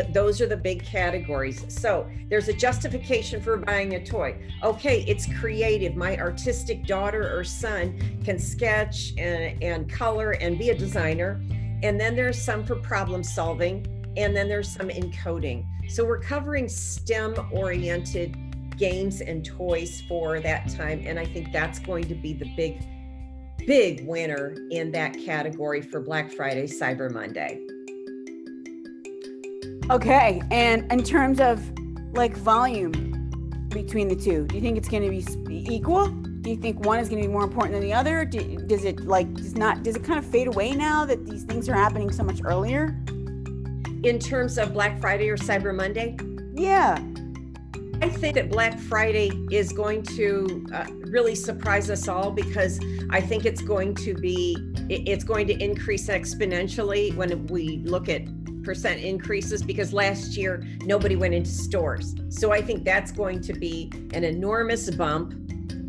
those 0.03 0.41
are 0.41 0.47
the 0.47 0.57
big 0.57 0.83
categories. 0.83 1.65
So 1.69 2.09
there's 2.29 2.47
a 2.47 2.53
justification 2.53 3.41
for 3.41 3.57
buying 3.57 3.95
a 3.95 4.05
toy. 4.05 4.37
Okay, 4.63 5.03
it's 5.07 5.27
creative. 5.39 5.95
My 5.95 6.17
artistic 6.17 6.85
daughter 6.85 7.37
or 7.37 7.43
son 7.43 7.97
can 8.23 8.37
sketch 8.39 9.13
and, 9.17 9.61
and 9.63 9.91
color 9.91 10.31
and 10.31 10.57
be 10.57 10.69
a 10.69 10.77
designer. 10.77 11.41
And 11.83 11.99
then 11.99 12.15
there's 12.15 12.41
some 12.41 12.65
for 12.65 12.75
problem 12.75 13.23
solving, 13.23 13.85
and 14.17 14.35
then 14.35 14.47
there's 14.47 14.69
some 14.69 14.89
encoding. 14.89 15.65
So 15.89 16.03
we're 16.05 16.21
covering 16.21 16.67
STEM 16.67 17.35
oriented 17.51 18.35
games 18.77 19.21
and 19.21 19.45
toys 19.45 20.01
for 20.07 20.39
that 20.39 20.69
time. 20.69 21.03
And 21.05 21.19
I 21.19 21.25
think 21.25 21.51
that's 21.53 21.79
going 21.79 22.05
to 22.05 22.15
be 22.15 22.33
the 22.33 22.51
big, 22.55 22.83
big 23.65 24.05
winner 24.07 24.55
in 24.71 24.91
that 24.91 25.17
category 25.23 25.81
for 25.81 26.01
Black 26.01 26.31
Friday, 26.31 26.67
Cyber 26.67 27.11
Monday. 27.11 27.65
Okay. 29.91 30.41
And 30.49 30.91
in 30.91 31.03
terms 31.03 31.39
of 31.39 31.61
like 32.13 32.35
volume 32.35 33.69
between 33.69 34.07
the 34.07 34.15
two, 34.15 34.47
do 34.47 34.55
you 34.55 34.61
think 34.61 34.77
it's 34.77 34.89
going 34.89 35.03
to 35.03 35.45
be 35.45 35.73
equal? 35.73 36.07
Do 36.07 36.49
you 36.49 36.57
think 36.57 36.83
one 36.85 36.99
is 36.99 37.09
going 37.09 37.21
to 37.21 37.27
be 37.27 37.31
more 37.31 37.43
important 37.43 37.73
than 37.73 37.81
the 37.81 37.93
other? 37.93 38.25
Do, 38.25 38.57
does 38.65 38.83
it 38.83 39.01
like 39.01 39.31
does 39.35 39.55
not 39.55 39.83
does 39.83 39.95
it 39.95 40.03
kind 40.03 40.17
of 40.17 40.25
fade 40.25 40.47
away 40.47 40.71
now 40.71 41.05
that 41.05 41.25
these 41.25 41.43
things 41.43 41.69
are 41.69 41.73
happening 41.73 42.11
so 42.11 42.23
much 42.23 42.41
earlier? 42.43 42.97
In 44.03 44.19
terms 44.19 44.57
of 44.57 44.73
Black 44.73 44.99
Friday 44.99 45.29
or 45.29 45.37
Cyber 45.37 45.75
Monday? 45.75 46.17
Yeah. 46.53 46.99
I 48.01 48.09
think 48.09 48.35
that 48.35 48.49
Black 48.49 48.79
Friday 48.79 49.31
is 49.51 49.71
going 49.71 50.03
to 50.03 50.67
uh, 50.73 50.85
really 51.07 51.33
surprise 51.33 51.89
us 51.89 52.07
all 52.07 52.29
because 52.31 52.79
I 53.09 53.21
think 53.21 53.45
it's 53.45 53.61
going 53.61 53.95
to 53.95 54.13
be 54.13 54.57
it's 54.89 55.23
going 55.23 55.47
to 55.47 55.53
increase 55.63 56.07
exponentially 56.07 57.15
when 57.15 57.45
we 57.47 57.77
look 57.85 58.09
at 58.09 58.23
percent 58.65 59.01
increases 59.01 59.63
because 59.63 59.93
last 59.93 60.35
year 60.35 60.65
nobody 60.81 61.15
went 61.15 61.33
into 61.33 61.51
stores. 61.51 62.15
So 62.29 62.51
I 62.51 62.61
think 62.61 62.83
that's 62.83 63.11
going 63.11 63.39
to 63.41 63.53
be 63.53 63.91
an 64.13 64.23
enormous 64.23 64.89
bump. 64.89 65.33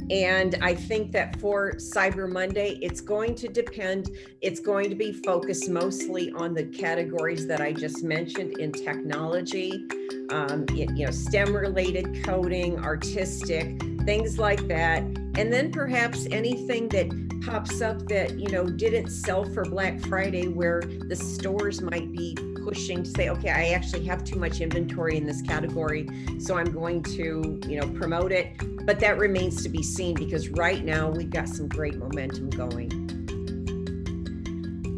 And 0.08 0.56
I 0.62 0.72
think 0.72 1.10
that 1.12 1.40
for 1.40 1.72
Cyber 1.72 2.30
Monday, 2.30 2.78
it's 2.80 3.00
going 3.00 3.34
to 3.36 3.48
depend, 3.48 4.10
it's 4.40 4.60
going 4.60 4.88
to 4.88 4.94
be 4.94 5.12
focused 5.12 5.68
mostly 5.68 6.30
on 6.30 6.54
the 6.54 6.64
categories 6.64 7.48
that 7.48 7.60
I 7.60 7.72
just 7.72 8.04
mentioned 8.04 8.58
in 8.58 8.70
technology, 8.70 9.84
um, 10.30 10.64
you 10.72 10.86
know, 10.86 11.10
STEM 11.10 11.56
related 11.56 12.24
coding, 12.24 12.78
artistic, 12.78 13.82
things 14.04 14.38
like 14.38 14.68
that. 14.68 15.02
And 15.02 15.52
then 15.52 15.72
perhaps 15.72 16.28
anything 16.30 16.88
that 16.90 17.10
pops 17.44 17.80
up 17.80 18.06
that, 18.08 18.38
you 18.38 18.48
know, 18.48 18.64
didn't 18.64 19.10
sell 19.10 19.44
for 19.44 19.64
Black 19.64 20.00
Friday 20.02 20.46
where 20.46 20.82
the 20.82 21.16
stores 21.16 21.82
might 21.82 22.12
be 22.12 22.36
pushing 22.66 23.04
to 23.04 23.10
say, 23.10 23.28
okay, 23.28 23.50
I 23.50 23.68
actually 23.68 24.04
have 24.06 24.24
too 24.24 24.40
much 24.40 24.60
inventory 24.60 25.16
in 25.16 25.24
this 25.24 25.40
category, 25.40 26.08
so 26.40 26.56
I'm 26.56 26.72
going 26.72 27.00
to, 27.04 27.60
you 27.68 27.80
know, 27.80 27.86
promote 27.90 28.32
it. 28.32 28.60
But 28.84 28.98
that 29.00 29.18
remains 29.18 29.62
to 29.62 29.68
be 29.68 29.84
seen 29.84 30.16
because 30.16 30.48
right 30.48 30.84
now 30.84 31.08
we've 31.08 31.30
got 31.30 31.48
some 31.48 31.68
great 31.68 31.94
momentum 31.94 32.50
going. 32.50 32.90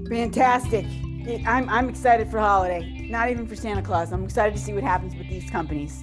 Fantastic. 0.08 0.86
I'm, 1.46 1.68
I'm 1.68 1.90
excited 1.90 2.30
for 2.30 2.38
holiday, 2.38 3.06
not 3.10 3.28
even 3.28 3.46
for 3.46 3.54
Santa 3.54 3.82
Claus. 3.82 4.12
I'm 4.12 4.24
excited 4.24 4.56
to 4.56 4.60
see 4.60 4.72
what 4.72 4.82
happens 4.82 5.14
with 5.14 5.28
these 5.28 5.50
companies. 5.50 6.02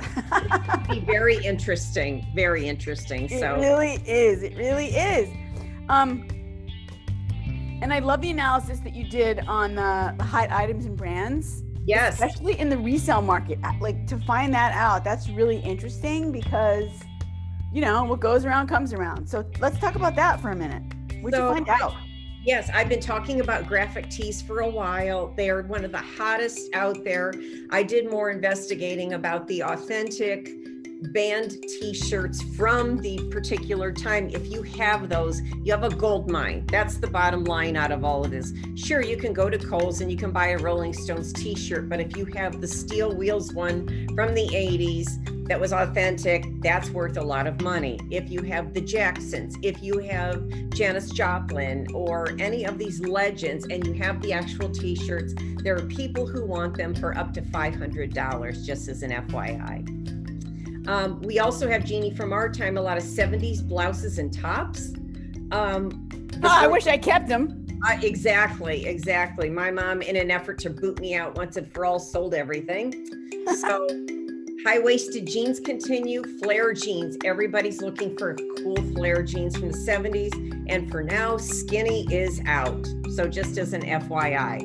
be 0.87 0.99
very 0.99 1.37
interesting, 1.43 2.27
very 2.35 2.67
interesting. 2.67 3.27
So 3.27 3.55
it 3.55 3.59
really 3.59 3.93
is. 4.05 4.43
It 4.43 4.55
really 4.55 4.89
is. 4.89 5.29
Um, 5.89 6.27
and 7.85 7.93
I 7.93 7.99
love 7.99 8.19
the 8.19 8.31
analysis 8.31 8.79
that 8.79 8.95
you 8.95 9.07
did 9.07 9.41
on 9.41 9.75
the, 9.75 10.15
the 10.17 10.23
hot 10.23 10.51
items 10.51 10.85
and 10.85 10.97
brands. 10.97 11.61
Yes. 11.85 12.15
Especially 12.15 12.59
in 12.59 12.67
the 12.67 12.79
resale 12.79 13.21
market. 13.21 13.59
Like 13.79 14.07
to 14.07 14.17
find 14.21 14.51
that 14.55 14.73
out, 14.73 15.03
that's 15.03 15.29
really 15.29 15.57
interesting 15.57 16.31
because, 16.31 16.89
you 17.71 17.81
know, 17.81 18.03
what 18.03 18.19
goes 18.19 18.43
around 18.43 18.69
comes 18.69 18.91
around. 18.91 19.29
So 19.29 19.45
let's 19.59 19.77
talk 19.77 19.93
about 19.93 20.15
that 20.15 20.41
for 20.41 20.49
a 20.49 20.55
minute. 20.55 20.81
What'd 21.21 21.37
so, 21.37 21.49
you 21.49 21.53
find 21.53 21.69
out? 21.69 21.93
Yes, 22.43 22.71
I've 22.73 22.89
been 22.89 22.99
talking 22.99 23.39
about 23.39 23.67
graphic 23.67 24.09
tees 24.09 24.41
for 24.41 24.61
a 24.61 24.69
while. 24.69 25.31
They're 25.37 25.61
one 25.61 25.85
of 25.85 25.91
the 25.91 25.99
hottest 25.99 26.73
out 26.73 27.03
there. 27.03 27.35
I 27.69 27.83
did 27.83 28.09
more 28.09 28.31
investigating 28.31 29.13
about 29.13 29.47
the 29.47 29.61
authentic 29.61 30.49
band 31.05 31.51
t-shirts 31.63 32.41
from 32.55 32.97
the 32.97 33.17
particular 33.29 33.91
time. 33.91 34.29
If 34.29 34.51
you 34.51 34.61
have 34.63 35.09
those 35.09 35.41
you 35.63 35.71
have 35.71 35.83
a 35.83 35.89
gold 35.89 36.29
mine. 36.29 36.65
That's 36.67 36.97
the 36.97 37.07
bottom 37.07 37.43
line 37.43 37.75
out 37.75 37.91
of 37.91 38.03
all 38.03 38.23
of 38.23 38.31
this. 38.31 38.53
Sure 38.75 39.01
you 39.01 39.17
can 39.17 39.33
go 39.33 39.49
to 39.49 39.57
Kohl's 39.57 40.01
and 40.01 40.11
you 40.11 40.17
can 40.17 40.31
buy 40.31 40.49
a 40.49 40.57
rolling 40.57 40.93
stones 40.93 41.33
t-shirt 41.33 41.89
but 41.89 41.99
if 41.99 42.15
you 42.15 42.25
have 42.25 42.61
the 42.61 42.67
steel 42.67 43.15
wheels 43.15 43.53
one 43.53 43.87
from 44.15 44.33
the 44.33 44.47
80s 44.47 45.47
that 45.47 45.59
was 45.59 45.73
authentic 45.73 46.45
that's 46.61 46.89
worth 46.89 47.17
a 47.17 47.21
lot 47.21 47.45
of 47.45 47.61
money. 47.61 47.99
If 48.09 48.29
you 48.31 48.41
have 48.43 48.73
the 48.73 48.81
jacksons 48.81 49.57
if 49.61 49.81
you 49.81 49.99
have 49.99 50.47
janis 50.69 51.09
joplin 51.09 51.87
or 51.93 52.35
any 52.39 52.65
of 52.65 52.77
these 52.77 52.99
legends 53.01 53.65
and 53.69 53.85
you 53.85 53.93
have 53.93 54.21
the 54.21 54.33
actual 54.33 54.69
t-shirts 54.69 55.33
there 55.63 55.75
are 55.75 55.85
people 55.87 56.27
who 56.27 56.45
want 56.45 56.75
them 56.75 56.93
for 56.93 57.17
up 57.17 57.33
to 57.33 57.41
$500 57.41 58.65
just 58.65 58.87
as 58.87 59.03
an 59.03 59.11
fyi 59.11 60.04
um, 60.87 61.21
we 61.21 61.39
also 61.39 61.67
have 61.67 61.83
Jeannie 61.83 62.13
from 62.13 62.31
our 62.33 62.49
time, 62.49 62.77
a 62.77 62.81
lot 62.81 62.97
of 62.97 63.03
70s 63.03 63.67
blouses 63.67 64.19
and 64.19 64.33
tops. 64.33 64.93
Um, 65.51 66.09
oh, 66.43 66.47
I 66.47 66.67
wish 66.67 66.87
I 66.87 66.97
kept 66.97 67.27
them. 67.27 67.65
Uh, 67.87 67.97
exactly, 68.01 68.85
exactly. 68.85 69.49
My 69.49 69.71
mom, 69.71 70.01
in 70.01 70.15
an 70.15 70.31
effort 70.31 70.57
to 70.59 70.69
boot 70.69 70.99
me 70.99 71.15
out 71.15 71.35
once 71.35 71.57
and 71.57 71.71
for 71.71 71.85
all, 71.85 71.99
sold 71.99 72.33
everything. 72.33 73.07
So 73.59 73.87
high 74.65 74.79
waisted 74.79 75.27
jeans 75.27 75.59
continue, 75.59 76.23
flare 76.39 76.73
jeans. 76.73 77.17
Everybody's 77.23 77.81
looking 77.81 78.17
for 78.17 78.35
cool 78.57 78.77
flare 78.93 79.21
jeans 79.23 79.55
from 79.55 79.71
the 79.71 79.77
70s. 79.77 80.33
And 80.67 80.89
for 80.89 81.03
now, 81.03 81.37
skinny 81.37 82.07
is 82.11 82.41
out. 82.47 82.87
So 83.13 83.27
just 83.27 83.57
as 83.57 83.73
an 83.73 83.83
FYI. 83.83 84.61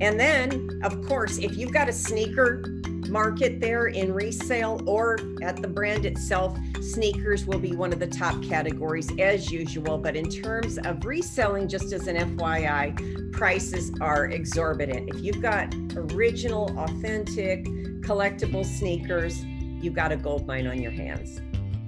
And 0.00 0.18
then, 0.18 0.80
of 0.82 1.06
course, 1.06 1.38
if 1.38 1.56
you've 1.56 1.72
got 1.72 1.88
a 1.88 1.92
sneaker 1.92 2.77
market 3.08 3.60
there 3.60 3.88
in 3.88 4.12
resale 4.12 4.80
or 4.86 5.18
at 5.42 5.56
the 5.56 5.68
brand 5.68 6.06
itself, 6.06 6.58
sneakers 6.80 7.46
will 7.46 7.58
be 7.58 7.74
one 7.74 7.92
of 7.92 7.98
the 7.98 8.06
top 8.06 8.42
categories 8.42 9.10
as 9.18 9.50
usual. 9.50 9.98
But 9.98 10.16
in 10.16 10.28
terms 10.28 10.78
of 10.78 11.04
reselling, 11.04 11.68
just 11.68 11.92
as 11.92 12.06
an 12.06 12.16
FYI, 12.16 13.32
prices 13.32 13.92
are 14.00 14.26
exorbitant. 14.26 15.10
If 15.14 15.20
you've 15.20 15.42
got 15.42 15.74
original, 15.96 16.76
authentic, 16.78 17.64
collectible 18.00 18.64
sneakers, 18.64 19.44
you've 19.44 19.94
got 19.94 20.12
a 20.12 20.16
gold 20.16 20.46
mine 20.46 20.66
on 20.66 20.80
your 20.80 20.92
hands. 20.92 21.40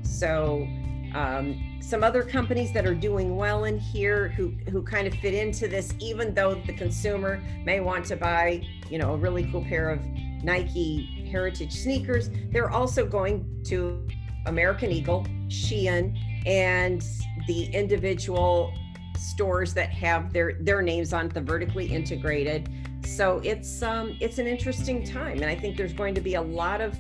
So, 0.03 0.67
um, 1.15 1.71
some 1.81 2.05
other 2.05 2.23
companies 2.23 2.73
that 2.73 2.87
are 2.87 2.95
doing 2.95 3.37
well 3.37 3.65
in 3.65 3.79
here 3.79 4.29
who 4.29 4.53
who 4.71 4.83
kind 4.83 5.09
of 5.09 5.15
fit 5.15 5.35
into 5.35 5.67
this 5.67 5.93
even 5.99 6.33
though 6.35 6.55
the 6.67 6.73
consumer 6.73 7.43
may 7.65 7.81
want 7.81 8.05
to 8.05 8.17
buy 8.17 8.65
you 8.89 8.99
know 8.99 9.15
a 9.15 9.17
really 9.17 9.51
cool 9.51 9.65
pair 9.65 9.91
of 9.91 10.01
Nike 10.43 11.29
heritage 11.31 11.73
sneakers. 11.73 12.31
They're 12.51 12.71
also 12.71 13.07
going 13.07 13.63
to 13.67 14.07
American 14.47 14.91
Eagle, 14.91 15.27
Shein, 15.49 16.19
and 16.47 17.03
the 17.47 17.65
individual 17.75 18.73
stores 19.19 19.75
that 19.75 19.91
have 19.91 20.33
their 20.33 20.55
their 20.61 20.81
names 20.83 21.13
on 21.13 21.29
the 21.29 21.41
vertically 21.41 21.87
integrated. 21.87 22.69
So 23.05 23.41
it's 23.45 23.83
um 23.83 24.17
it's 24.21 24.39
an 24.39 24.47
interesting 24.47 25.05
time, 25.05 25.37
and 25.37 25.47
I 25.47 25.55
think 25.55 25.77
there's 25.77 25.93
going 25.93 26.15
to 26.15 26.21
be 26.21 26.35
a 26.35 26.43
lot 26.43 26.81
of 26.81 26.99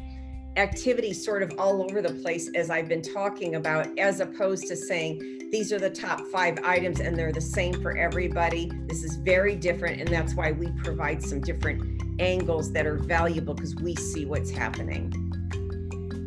activity 0.56 1.12
sort 1.12 1.42
of 1.42 1.52
all 1.58 1.82
over 1.82 2.02
the 2.02 2.14
place 2.14 2.50
as 2.54 2.70
I've 2.70 2.88
been 2.88 3.02
talking 3.02 3.54
about, 3.54 3.86
as 3.98 4.20
opposed 4.20 4.66
to 4.68 4.76
saying 4.76 5.48
these 5.50 5.72
are 5.72 5.78
the 5.78 5.90
top 5.90 6.20
five 6.28 6.58
items 6.64 7.00
and 7.00 7.16
they're 7.16 7.32
the 7.32 7.40
same 7.40 7.80
for 7.80 7.96
everybody. 7.96 8.70
This 8.86 9.02
is 9.04 9.16
very 9.16 9.56
different, 9.56 10.00
and 10.00 10.08
that's 10.08 10.34
why 10.34 10.52
we 10.52 10.68
provide 10.82 11.22
some 11.22 11.40
different 11.40 12.02
angles 12.20 12.72
that 12.72 12.86
are 12.86 12.96
valuable 12.96 13.54
because 13.54 13.74
we 13.76 13.94
see 13.96 14.26
what's 14.26 14.50
happening. 14.50 15.12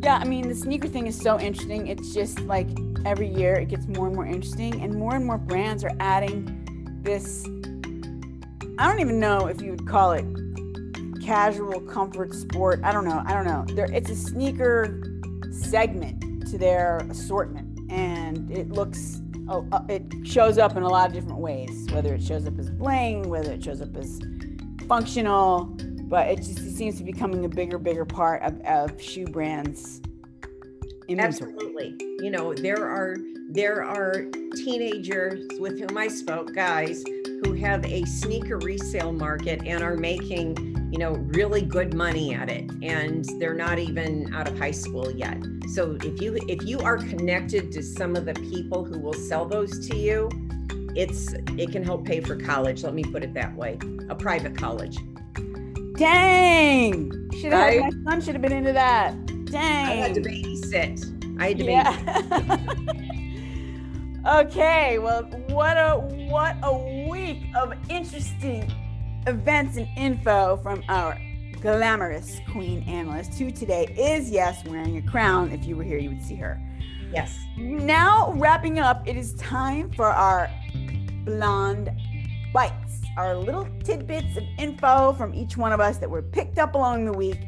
Yeah, 0.02 0.18
I 0.18 0.24
mean, 0.24 0.48
the 0.48 0.54
sneaker 0.54 0.88
thing 0.88 1.06
is 1.06 1.18
so 1.18 1.40
interesting. 1.40 1.86
It's 1.86 2.12
just 2.12 2.40
like 2.40 2.68
every 3.06 3.28
year 3.28 3.54
it 3.54 3.68
gets 3.68 3.86
more 3.86 4.06
and 4.06 4.16
more 4.16 4.26
interesting, 4.26 4.82
and 4.82 4.94
more 4.94 5.14
and 5.14 5.24
more 5.24 5.38
brands 5.38 5.84
are 5.84 5.96
adding 6.00 7.00
this. 7.02 7.46
I 8.78 8.88
don't 8.88 9.00
even 9.00 9.20
know 9.20 9.46
if 9.46 9.62
you 9.62 9.70
would 9.70 9.86
call 9.86 10.12
it 10.12 10.26
casual 11.24 11.80
comfort 11.80 12.34
sport. 12.34 12.80
I 12.84 12.92
don't 12.92 13.04
know. 13.04 13.22
I 13.26 13.32
don't 13.32 13.46
know. 13.46 13.64
There, 13.74 13.90
it's 13.92 14.10
a 14.10 14.16
sneaker 14.16 15.02
segment 15.50 16.46
to 16.48 16.58
their 16.58 16.98
assortment, 17.10 17.90
and 17.90 18.50
it 18.50 18.70
looks. 18.70 19.20
Oh, 19.46 19.66
uh, 19.72 19.82
it 19.88 20.02
shows 20.24 20.56
up 20.56 20.76
in 20.76 20.82
a 20.82 20.88
lot 20.88 21.08
of 21.08 21.14
different 21.14 21.38
ways. 21.38 21.86
Whether 21.92 22.14
it 22.14 22.22
shows 22.22 22.46
up 22.46 22.58
as 22.58 22.70
bling, 22.70 23.28
whether 23.28 23.52
it 23.52 23.62
shows 23.62 23.80
up 23.80 23.94
as 23.96 24.20
functional, 24.88 25.64
but 26.08 26.28
it 26.28 26.36
just 26.36 26.60
it 26.60 26.74
seems 26.74 26.98
to 26.98 27.04
be 27.04 27.12
becoming 27.12 27.44
a 27.44 27.48
bigger, 27.48 27.78
bigger 27.78 28.04
part 28.04 28.42
of, 28.42 28.60
of 28.62 29.00
shoe 29.00 29.26
brands. 29.26 30.00
Inventory. 31.08 31.52
Absolutely. 31.52 31.94
You 32.20 32.30
know, 32.30 32.54
there 32.54 32.86
are 32.86 33.16
there 33.50 33.84
are 33.84 34.24
teenagers 34.56 35.46
with 35.60 35.78
whom 35.78 35.96
I 35.98 36.08
spoke, 36.08 36.54
guys, 36.54 37.04
who 37.44 37.52
have 37.52 37.84
a 37.84 38.04
sneaker 38.04 38.58
resale 38.58 39.12
market 39.12 39.62
and 39.66 39.82
are 39.82 39.96
making, 39.96 40.73
you 40.94 41.00
know, 41.00 41.14
really 41.34 41.60
good 41.60 41.92
money 41.92 42.36
at 42.36 42.48
it. 42.48 42.70
And 42.80 43.24
they're 43.40 43.52
not 43.52 43.80
even 43.80 44.32
out 44.32 44.46
of 44.46 44.56
high 44.56 44.70
school 44.70 45.10
yet. 45.10 45.36
So 45.72 45.98
if 46.04 46.22
you 46.22 46.38
if 46.46 46.62
you 46.62 46.78
are 46.78 46.98
connected 46.98 47.72
to 47.72 47.82
some 47.82 48.14
of 48.14 48.26
the 48.26 48.34
people 48.34 48.84
who 48.84 49.00
will 49.00 49.12
sell 49.12 49.44
those 49.44 49.88
to 49.88 49.96
you, 49.96 50.30
it's 50.94 51.32
it 51.58 51.72
can 51.72 51.82
help 51.82 52.04
pay 52.04 52.20
for 52.20 52.36
college. 52.36 52.84
Let 52.84 52.94
me 52.94 53.02
put 53.02 53.24
it 53.24 53.34
that 53.34 53.56
way, 53.56 53.76
a 54.08 54.14
private 54.14 54.56
college. 54.56 54.96
Dang! 55.96 57.10
Should 57.40 57.52
have 57.52 57.80
my 57.80 57.90
son 58.04 58.20
should 58.20 58.36
have 58.36 58.42
been 58.42 58.52
into 58.52 58.72
that. 58.72 59.16
Dang! 59.46 59.86
I 59.88 59.94
had 59.94 60.14
to 60.14 60.20
babysit. 60.20 61.40
I 61.40 61.48
had 61.48 61.58
to 61.58 61.64
babysit. 61.64 62.90
Okay, 64.26 64.98
well, 64.98 65.24
what 65.50 65.76
a 65.76 65.98
what 66.30 66.56
a 66.62 67.06
week 67.10 67.42
of 67.54 67.74
interesting 67.90 68.72
events 69.26 69.76
and 69.76 69.88
info 69.96 70.58
from 70.62 70.82
our 70.88 71.18
glamorous 71.60 72.40
queen 72.52 72.82
analyst, 72.82 73.34
who 73.34 73.50
today 73.50 73.86
is 73.98 74.30
yes 74.30 74.64
wearing 74.66 74.98
a 74.98 75.02
crown. 75.02 75.50
If 75.50 75.64
you 75.64 75.76
were 75.76 75.84
here, 75.84 75.98
you 75.98 76.10
would 76.10 76.22
see 76.22 76.36
her. 76.36 76.60
Yes. 77.12 77.38
Now, 77.56 78.32
wrapping 78.32 78.78
up, 78.78 79.06
it 79.06 79.16
is 79.16 79.34
time 79.34 79.90
for 79.92 80.06
our 80.06 80.50
blonde 81.24 81.90
bites, 82.52 83.00
our 83.16 83.36
little 83.36 83.66
tidbits 83.82 84.36
of 84.36 84.44
info 84.58 85.12
from 85.14 85.34
each 85.34 85.56
one 85.56 85.72
of 85.72 85.80
us 85.80 85.98
that 85.98 86.10
were 86.10 86.22
picked 86.22 86.58
up 86.58 86.74
along 86.74 87.04
the 87.04 87.12
week. 87.12 87.38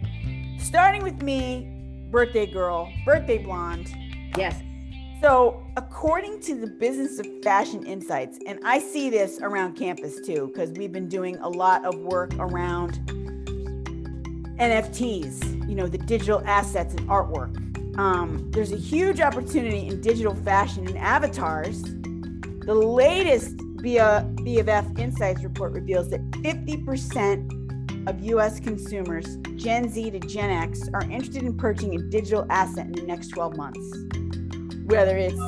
Starting 0.58 1.02
with 1.02 1.20
me, 1.22 2.08
birthday 2.10 2.46
girl, 2.46 2.90
birthday 3.04 3.38
blonde. 3.38 3.94
Yes. 4.36 4.62
So, 5.22 5.62
according 5.78 6.40
to 6.42 6.54
the 6.54 6.66
Business 6.66 7.18
of 7.18 7.26
Fashion 7.42 7.86
Insights, 7.86 8.38
and 8.46 8.60
I 8.64 8.78
see 8.78 9.08
this 9.08 9.40
around 9.40 9.74
campus 9.74 10.20
too, 10.20 10.50
because 10.52 10.70
we've 10.72 10.92
been 10.92 11.08
doing 11.08 11.36
a 11.38 11.48
lot 11.48 11.86
of 11.86 11.98
work 12.00 12.34
around 12.34 13.00
NFTs, 14.58 15.68
you 15.68 15.74
know, 15.74 15.86
the 15.86 15.98
digital 15.98 16.42
assets 16.44 16.94
and 16.94 17.08
artwork. 17.08 17.56
Um, 17.98 18.50
there's 18.50 18.72
a 18.72 18.76
huge 18.76 19.20
opportunity 19.20 19.86
in 19.88 20.02
digital 20.02 20.34
fashion 20.34 20.86
and 20.86 20.98
avatars. 20.98 21.82
The 21.82 22.74
latest 22.74 23.56
BoF 23.56 24.98
Insights 24.98 25.42
report 25.42 25.72
reveals 25.72 26.10
that 26.10 26.20
50% 26.32 28.06
of 28.06 28.22
US 28.22 28.60
consumers, 28.60 29.38
Gen 29.56 29.88
Z 29.88 30.10
to 30.10 30.20
Gen 30.20 30.50
X, 30.50 30.90
are 30.92 31.02
interested 31.02 31.42
in 31.42 31.56
purchasing 31.56 31.94
a 31.94 32.02
digital 32.02 32.46
asset 32.50 32.86
in 32.86 32.92
the 32.92 33.02
next 33.02 33.28
12 33.28 33.56
months. 33.56 34.25
Whether 34.86 35.16
it's 35.16 35.40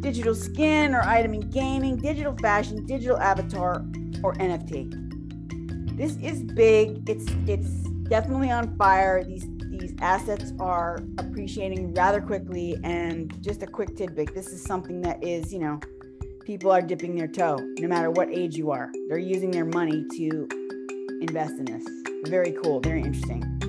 digital 0.00 0.34
skin 0.34 0.94
or 0.94 1.02
item 1.02 1.34
in 1.34 1.48
gaming, 1.50 1.96
digital 1.96 2.36
fashion, 2.36 2.84
digital 2.86 3.18
avatar, 3.18 3.84
or 4.22 4.34
NFT. 4.34 5.96
This 5.96 6.16
is 6.16 6.42
big. 6.42 7.08
It's 7.08 7.26
it's 7.46 7.70
definitely 8.08 8.50
on 8.50 8.76
fire. 8.76 9.24
These 9.24 9.46
these 9.70 9.94
assets 10.00 10.52
are 10.60 11.00
appreciating 11.18 11.94
rather 11.94 12.20
quickly. 12.20 12.76
And 12.84 13.34
just 13.42 13.62
a 13.62 13.66
quick 13.66 13.96
tidbit: 13.96 14.34
this 14.34 14.48
is 14.48 14.62
something 14.62 15.00
that 15.02 15.22
is, 15.22 15.52
you 15.52 15.58
know, 15.58 15.80
people 16.44 16.70
are 16.70 16.82
dipping 16.82 17.16
their 17.16 17.28
toe, 17.28 17.56
no 17.78 17.88
matter 17.88 18.10
what 18.10 18.30
age 18.30 18.56
you 18.56 18.70
are. 18.70 18.90
They're 19.08 19.18
using 19.18 19.50
their 19.50 19.64
money 19.64 20.04
to 20.16 20.48
invest 21.20 21.54
in 21.58 21.64
this. 21.64 21.84
Very 22.28 22.52
cool. 22.62 22.80
Very 22.80 23.02
interesting. 23.02 23.63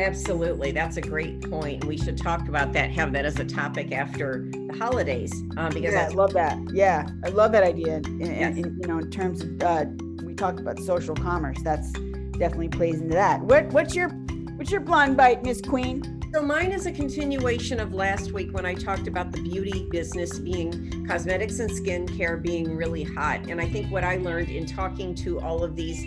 Absolutely. 0.00 0.72
That's 0.72 0.96
a 0.96 1.00
great 1.00 1.48
point. 1.50 1.84
We 1.84 1.96
should 1.98 2.16
talk 2.16 2.48
about 2.48 2.72
that, 2.72 2.90
have 2.90 3.12
that 3.12 3.24
as 3.24 3.38
a 3.38 3.44
topic 3.44 3.92
after 3.92 4.48
the 4.50 4.76
holidays. 4.78 5.32
Um, 5.56 5.70
because 5.72 5.92
yeah, 5.92 6.08
I 6.10 6.14
love 6.14 6.32
that. 6.32 6.58
Yeah, 6.72 7.08
I 7.24 7.28
love 7.28 7.52
that 7.52 7.62
idea. 7.62 7.96
And, 7.96 8.20
yes. 8.20 8.56
you 8.56 8.86
know, 8.86 8.98
in 8.98 9.10
terms 9.10 9.42
of, 9.42 9.62
uh, 9.62 9.84
we 10.24 10.34
talked 10.34 10.58
about 10.58 10.78
social 10.80 11.14
commerce, 11.14 11.58
that's 11.62 11.92
definitely 11.92 12.68
plays 12.68 13.00
into 13.00 13.14
that. 13.14 13.40
What, 13.42 13.66
what's 13.66 13.94
your, 13.94 14.08
what's 14.56 14.70
your 14.70 14.80
blonde 14.80 15.16
bite, 15.16 15.42
Miss 15.42 15.60
Queen? 15.60 16.16
So 16.32 16.40
mine 16.40 16.70
is 16.70 16.86
a 16.86 16.92
continuation 16.92 17.80
of 17.80 17.92
last 17.92 18.30
week 18.30 18.54
when 18.54 18.64
I 18.64 18.74
talked 18.74 19.08
about 19.08 19.32
the 19.32 19.42
beauty 19.42 19.88
business 19.90 20.38
being 20.38 21.04
cosmetics 21.04 21.58
and 21.58 21.68
skincare 21.68 22.40
being 22.40 22.76
really 22.76 23.02
hot. 23.02 23.40
And 23.48 23.60
I 23.60 23.68
think 23.68 23.90
what 23.90 24.04
I 24.04 24.16
learned 24.16 24.48
in 24.48 24.64
talking 24.64 25.12
to 25.16 25.40
all 25.40 25.64
of 25.64 25.74
these 25.74 26.04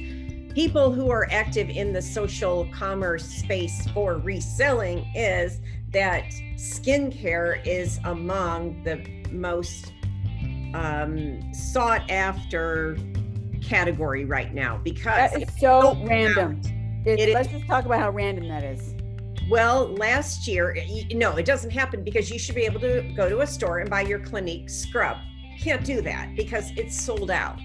people 0.54 0.92
who 0.92 1.10
are 1.10 1.28
active 1.32 1.70
in 1.70 1.94
the 1.94 2.02
social 2.02 2.68
commerce 2.74 3.26
space 3.26 3.88
for 3.90 4.18
reselling 4.20 5.00
is 5.16 5.60
that 5.92 6.26
skincare 6.56 7.66
is 7.66 8.00
among 8.06 8.84
the 8.84 9.04
most 9.32 9.94
um, 10.74 11.54
sought 11.54 12.10
after 12.10 12.98
category 13.62 14.26
right 14.26 14.54
now 14.54 14.80
because 14.84 15.32
that 15.32 15.42
is 15.42 15.50
so 15.60 15.98
random. 16.04 16.62
It, 17.06 17.34
let's 17.34 17.50
just 17.50 17.66
talk 17.68 17.86
about 17.86 18.00
how 18.00 18.12
random 18.12 18.48
that 18.48 18.64
is. 18.64 18.96
Well, 19.50 19.94
last 19.96 20.48
year, 20.48 20.76
no, 21.14 21.36
it 21.36 21.46
doesn't 21.46 21.72
happen 21.72 22.04
because 22.04 22.32
you 22.32 22.40
should 22.40 22.56
be 22.56 22.64
able 22.64 22.80
to 22.80 23.02
go 23.16 23.28
to 23.28 23.42
a 23.42 23.48
store 23.48 23.80
and 23.80 23.90
buy 23.90 24.02
your 24.02 24.20
Clinique 24.20 24.70
scrub. 24.70 25.18
Can't 25.60 25.84
do 25.84 26.02
that 26.02 26.36
because 26.36 26.72
it's 26.78 27.00
sold 27.00 27.30
out. 27.30 27.60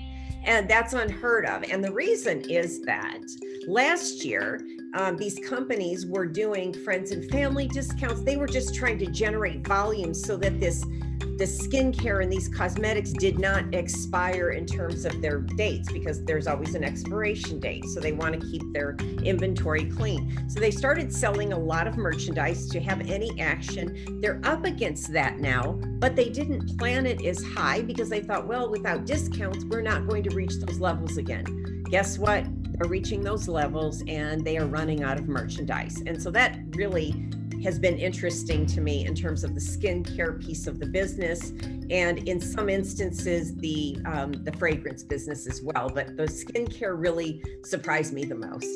And 0.49 0.67
that's 0.67 0.95
unheard 0.95 1.45
of. 1.45 1.63
And 1.71 1.85
the 1.85 1.93
reason 1.93 2.41
is 2.41 2.81
that 2.87 3.21
last 3.67 4.25
year, 4.25 4.67
um, 4.95 5.19
these 5.19 5.39
companies 5.47 6.07
were 6.07 6.25
doing 6.25 6.73
friends 6.73 7.11
and 7.11 7.31
family 7.31 7.69
discounts. 7.69 8.23
They 8.23 8.39
were 8.39 8.47
just 8.47 8.75
trying 8.75 8.99
to 9.01 9.07
generate 9.09 9.67
volume 9.67 10.15
so 10.15 10.39
that 10.39 10.59
this 10.59 10.83
the 11.19 11.45
skincare 11.45 12.23
and 12.23 12.33
these 12.33 12.49
cosmetics 12.49 13.13
did 13.13 13.39
not 13.39 13.73
expire 13.75 14.51
in 14.51 14.67
terms 14.67 15.05
of 15.05 15.23
their 15.23 15.39
dates 15.39 15.91
because 15.93 16.25
there's 16.25 16.47
always 16.47 16.75
an 16.75 16.83
expiration 16.83 17.61
date. 17.61 17.85
So 17.87 18.01
they 18.01 18.13
want 18.13 18.41
to 18.41 18.47
keep 18.47 18.63
their 18.73 18.97
inventory 19.23 19.85
clean. 19.85 20.49
So 20.49 20.59
they 20.59 20.71
started 20.71 21.13
selling 21.13 21.53
a 21.53 21.59
lot 21.59 21.87
of 21.87 21.97
merchandise 21.97 22.69
to 22.71 22.81
have 22.81 23.09
any 23.09 23.41
action. 23.41 24.21
They're 24.21 24.41
up 24.45 24.65
against 24.65 25.13
that 25.13 25.39
now, 25.39 25.79
but 26.01 26.17
they 26.17 26.29
didn't 26.29 26.77
plan 26.77 27.07
it 27.07 27.25
as 27.25 27.43
high 27.43 27.83
because 27.83 28.09
they 28.09 28.21
thought, 28.21 28.47
well, 28.47 28.69
without 28.69 29.05
discounts, 29.05 29.65
we're 29.65 29.83
not 29.83 30.09
going 30.09 30.25
to 30.25 30.35
reach 30.35 30.55
those 30.59 30.81
levels 30.81 31.19
again. 31.19 31.85
Guess 31.91 32.19
what? 32.19 32.45
They're 32.79 32.89
reaching 32.89 33.23
those 33.23 33.49
levels 33.49 34.03
and 34.07 34.45
they 34.45 34.59
are 34.59 34.67
running 34.67 35.03
out 35.03 35.19
of 35.19 35.29
merchandise. 35.29 36.03
And 36.07 36.23
so 36.23 36.31
that 36.33 36.59
really 36.71 37.29
has 37.63 37.79
been 37.79 37.99
interesting 37.99 38.67
to 38.67 38.81
me 38.81 39.05
in 39.07 39.15
terms 39.15 39.45
of 39.45 39.55
the 39.55 39.61
skincare 39.61 40.41
piece 40.45 40.67
of 40.67 40.79
the 40.79 40.87
business, 40.87 41.51
and 41.91 42.29
in 42.29 42.41
some 42.41 42.69
instances 42.69 43.55
the 43.57 43.99
um, 44.07 44.33
the 44.45 44.53
fragrance 44.53 45.03
business 45.03 45.47
as 45.47 45.63
well. 45.63 45.89
But 45.89 46.17
the 46.17 46.25
skincare 46.25 46.99
really 46.99 47.43
surprised 47.65 48.13
me 48.13 48.25
the 48.25 48.35
most. 48.35 48.69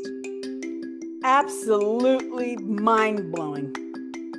Absolutely 1.25 2.57
mind 2.57 3.33
blowing. 3.33 3.73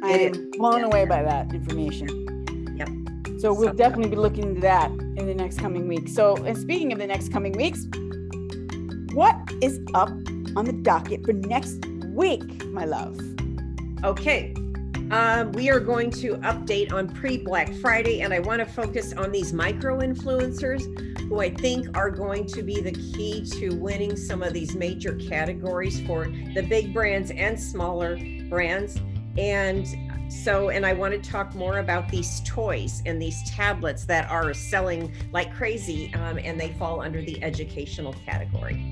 I 0.04 0.12
am 0.12 0.52
blown 0.52 0.82
yeah. 0.82 0.86
away 0.86 1.06
by 1.06 1.24
that 1.24 1.54
information. 1.54 2.76
Yep. 2.78 3.40
So 3.40 3.54
we'll 3.54 3.70
so, 3.70 3.74
definitely 3.74 4.10
be 4.10 4.18
looking 4.18 4.44
into 4.44 4.62
that 4.62 4.92
in 4.92 5.26
the 5.26 5.34
next 5.34 5.60
coming 5.60 5.88
weeks. 5.88 6.14
So, 6.14 6.36
and 6.36 6.58
speaking 6.58 6.92
of 6.92 7.00
the 7.00 7.08
next 7.08 7.32
coming 7.32 7.54
weeks, 7.54 7.88
what 9.14 9.36
is 9.62 9.80
up 9.94 10.10
on 10.56 10.66
the 10.66 10.74
docket 10.82 11.24
for 11.24 11.32
next 11.32 11.86
week, 12.14 12.66
my 12.66 12.84
love? 12.84 13.18
Okay. 14.04 14.54
Um, 15.12 15.52
we 15.54 15.70
are 15.70 15.80
going 15.80 16.12
to 16.12 16.36
update 16.38 16.92
on 16.92 17.08
pre 17.08 17.38
Black 17.38 17.74
Friday, 17.76 18.22
and 18.22 18.34
I 18.34 18.40
want 18.40 18.60
to 18.60 18.66
focus 18.66 19.14
on 19.14 19.32
these 19.32 19.54
micro 19.54 20.00
influencers 20.00 20.84
who 21.30 21.40
I 21.40 21.50
think 21.50 21.96
are 21.96 22.10
going 22.10 22.46
to 22.48 22.64
be 22.64 22.82
the 22.82 22.92
key 22.92 23.46
to 23.60 23.70
winning 23.76 24.18
some 24.18 24.44
of 24.44 24.52
these 24.52 24.76
major 24.76 25.16
categories 25.16 26.06
for 26.06 26.26
the 26.26 26.66
big 26.68 26.94
brands 26.94 27.32
and 27.32 27.60
smaller 27.60 28.18
brands. 28.50 29.00
And 29.38 29.88
so, 30.32 30.70
and 30.70 30.86
I 30.86 30.94
want 30.94 31.14
to 31.14 31.30
talk 31.30 31.56
more 31.56 31.78
about 31.78 32.10
these 32.10 32.42
toys 32.42 33.02
and 33.06 33.22
these 33.22 33.50
tablets 33.50 34.04
that 34.06 34.30
are 34.30 34.54
selling 34.54 35.14
like 35.32 35.54
crazy, 35.54 36.14
um, 36.16 36.40
and 36.40 36.60
they 36.60 36.74
fall 36.74 37.02
under 37.02 37.22
the 37.22 37.42
educational 37.42 38.14
category. 38.26 38.84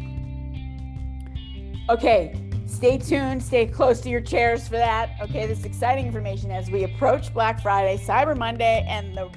Okay, 1.90 2.34
Stay 2.72 2.98
tuned, 2.98 3.44
stay 3.44 3.66
close 3.66 4.00
to 4.02 4.10
your 4.10 4.22
chairs 4.22 4.68
for 4.68 4.78
that. 4.78 5.12
Okay, 5.22 5.46
this 5.46 5.66
exciting 5.66 6.08
information 6.08 6.52
as 6.52 6.72
we 6.72 6.86
approach 6.86 7.34
Black 7.34 7.62
Friday, 7.62 8.02
Cyber 8.04 8.36
Monday, 8.36 8.86
and 8.88 9.16
the 9.16 9.30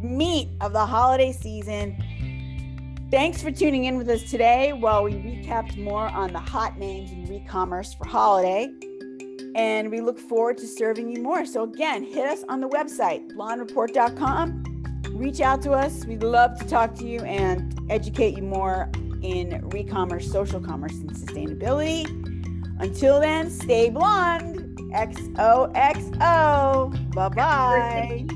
meat 0.00 0.48
of 0.62 0.72
the 0.72 0.84
holiday 0.84 1.30
season. 1.30 3.06
Thanks 3.10 3.42
for 3.42 3.50
tuning 3.50 3.84
in 3.84 3.98
with 3.98 4.08
us 4.08 4.28
today 4.28 4.72
while 4.72 5.04
we 5.04 5.12
recapped 5.12 5.76
more 5.76 6.08
on 6.08 6.32
the 6.32 6.40
hot 6.40 6.78
names 6.78 7.12
in 7.12 7.26
re-commerce 7.26 7.94
for 7.94 8.08
holiday. 8.08 8.72
And 9.54 9.90
we 9.90 10.00
look 10.00 10.18
forward 10.18 10.56
to 10.58 10.66
serving 10.66 11.14
you 11.14 11.22
more. 11.22 11.44
So, 11.44 11.64
again, 11.64 12.02
hit 12.02 12.26
us 12.26 12.44
on 12.48 12.60
the 12.60 12.68
website, 12.68 13.30
blondereport.com. 13.32 15.02
Reach 15.10 15.40
out 15.40 15.62
to 15.62 15.72
us. 15.72 16.06
We'd 16.06 16.22
love 16.22 16.58
to 16.58 16.66
talk 16.66 16.94
to 16.96 17.06
you 17.06 17.20
and 17.20 17.78
educate 17.90 18.36
you 18.36 18.42
more 18.42 18.90
in 19.22 19.68
re 19.68 19.84
commerce, 19.84 20.30
social 20.32 20.60
commerce, 20.60 20.94
and 20.94 21.10
sustainability. 21.10 22.23
Until 22.78 23.20
then, 23.20 23.50
stay 23.50 23.90
blonde. 23.90 24.60
XOXO. 24.92 26.14
Bye 27.14 27.28
bye. 27.28 28.26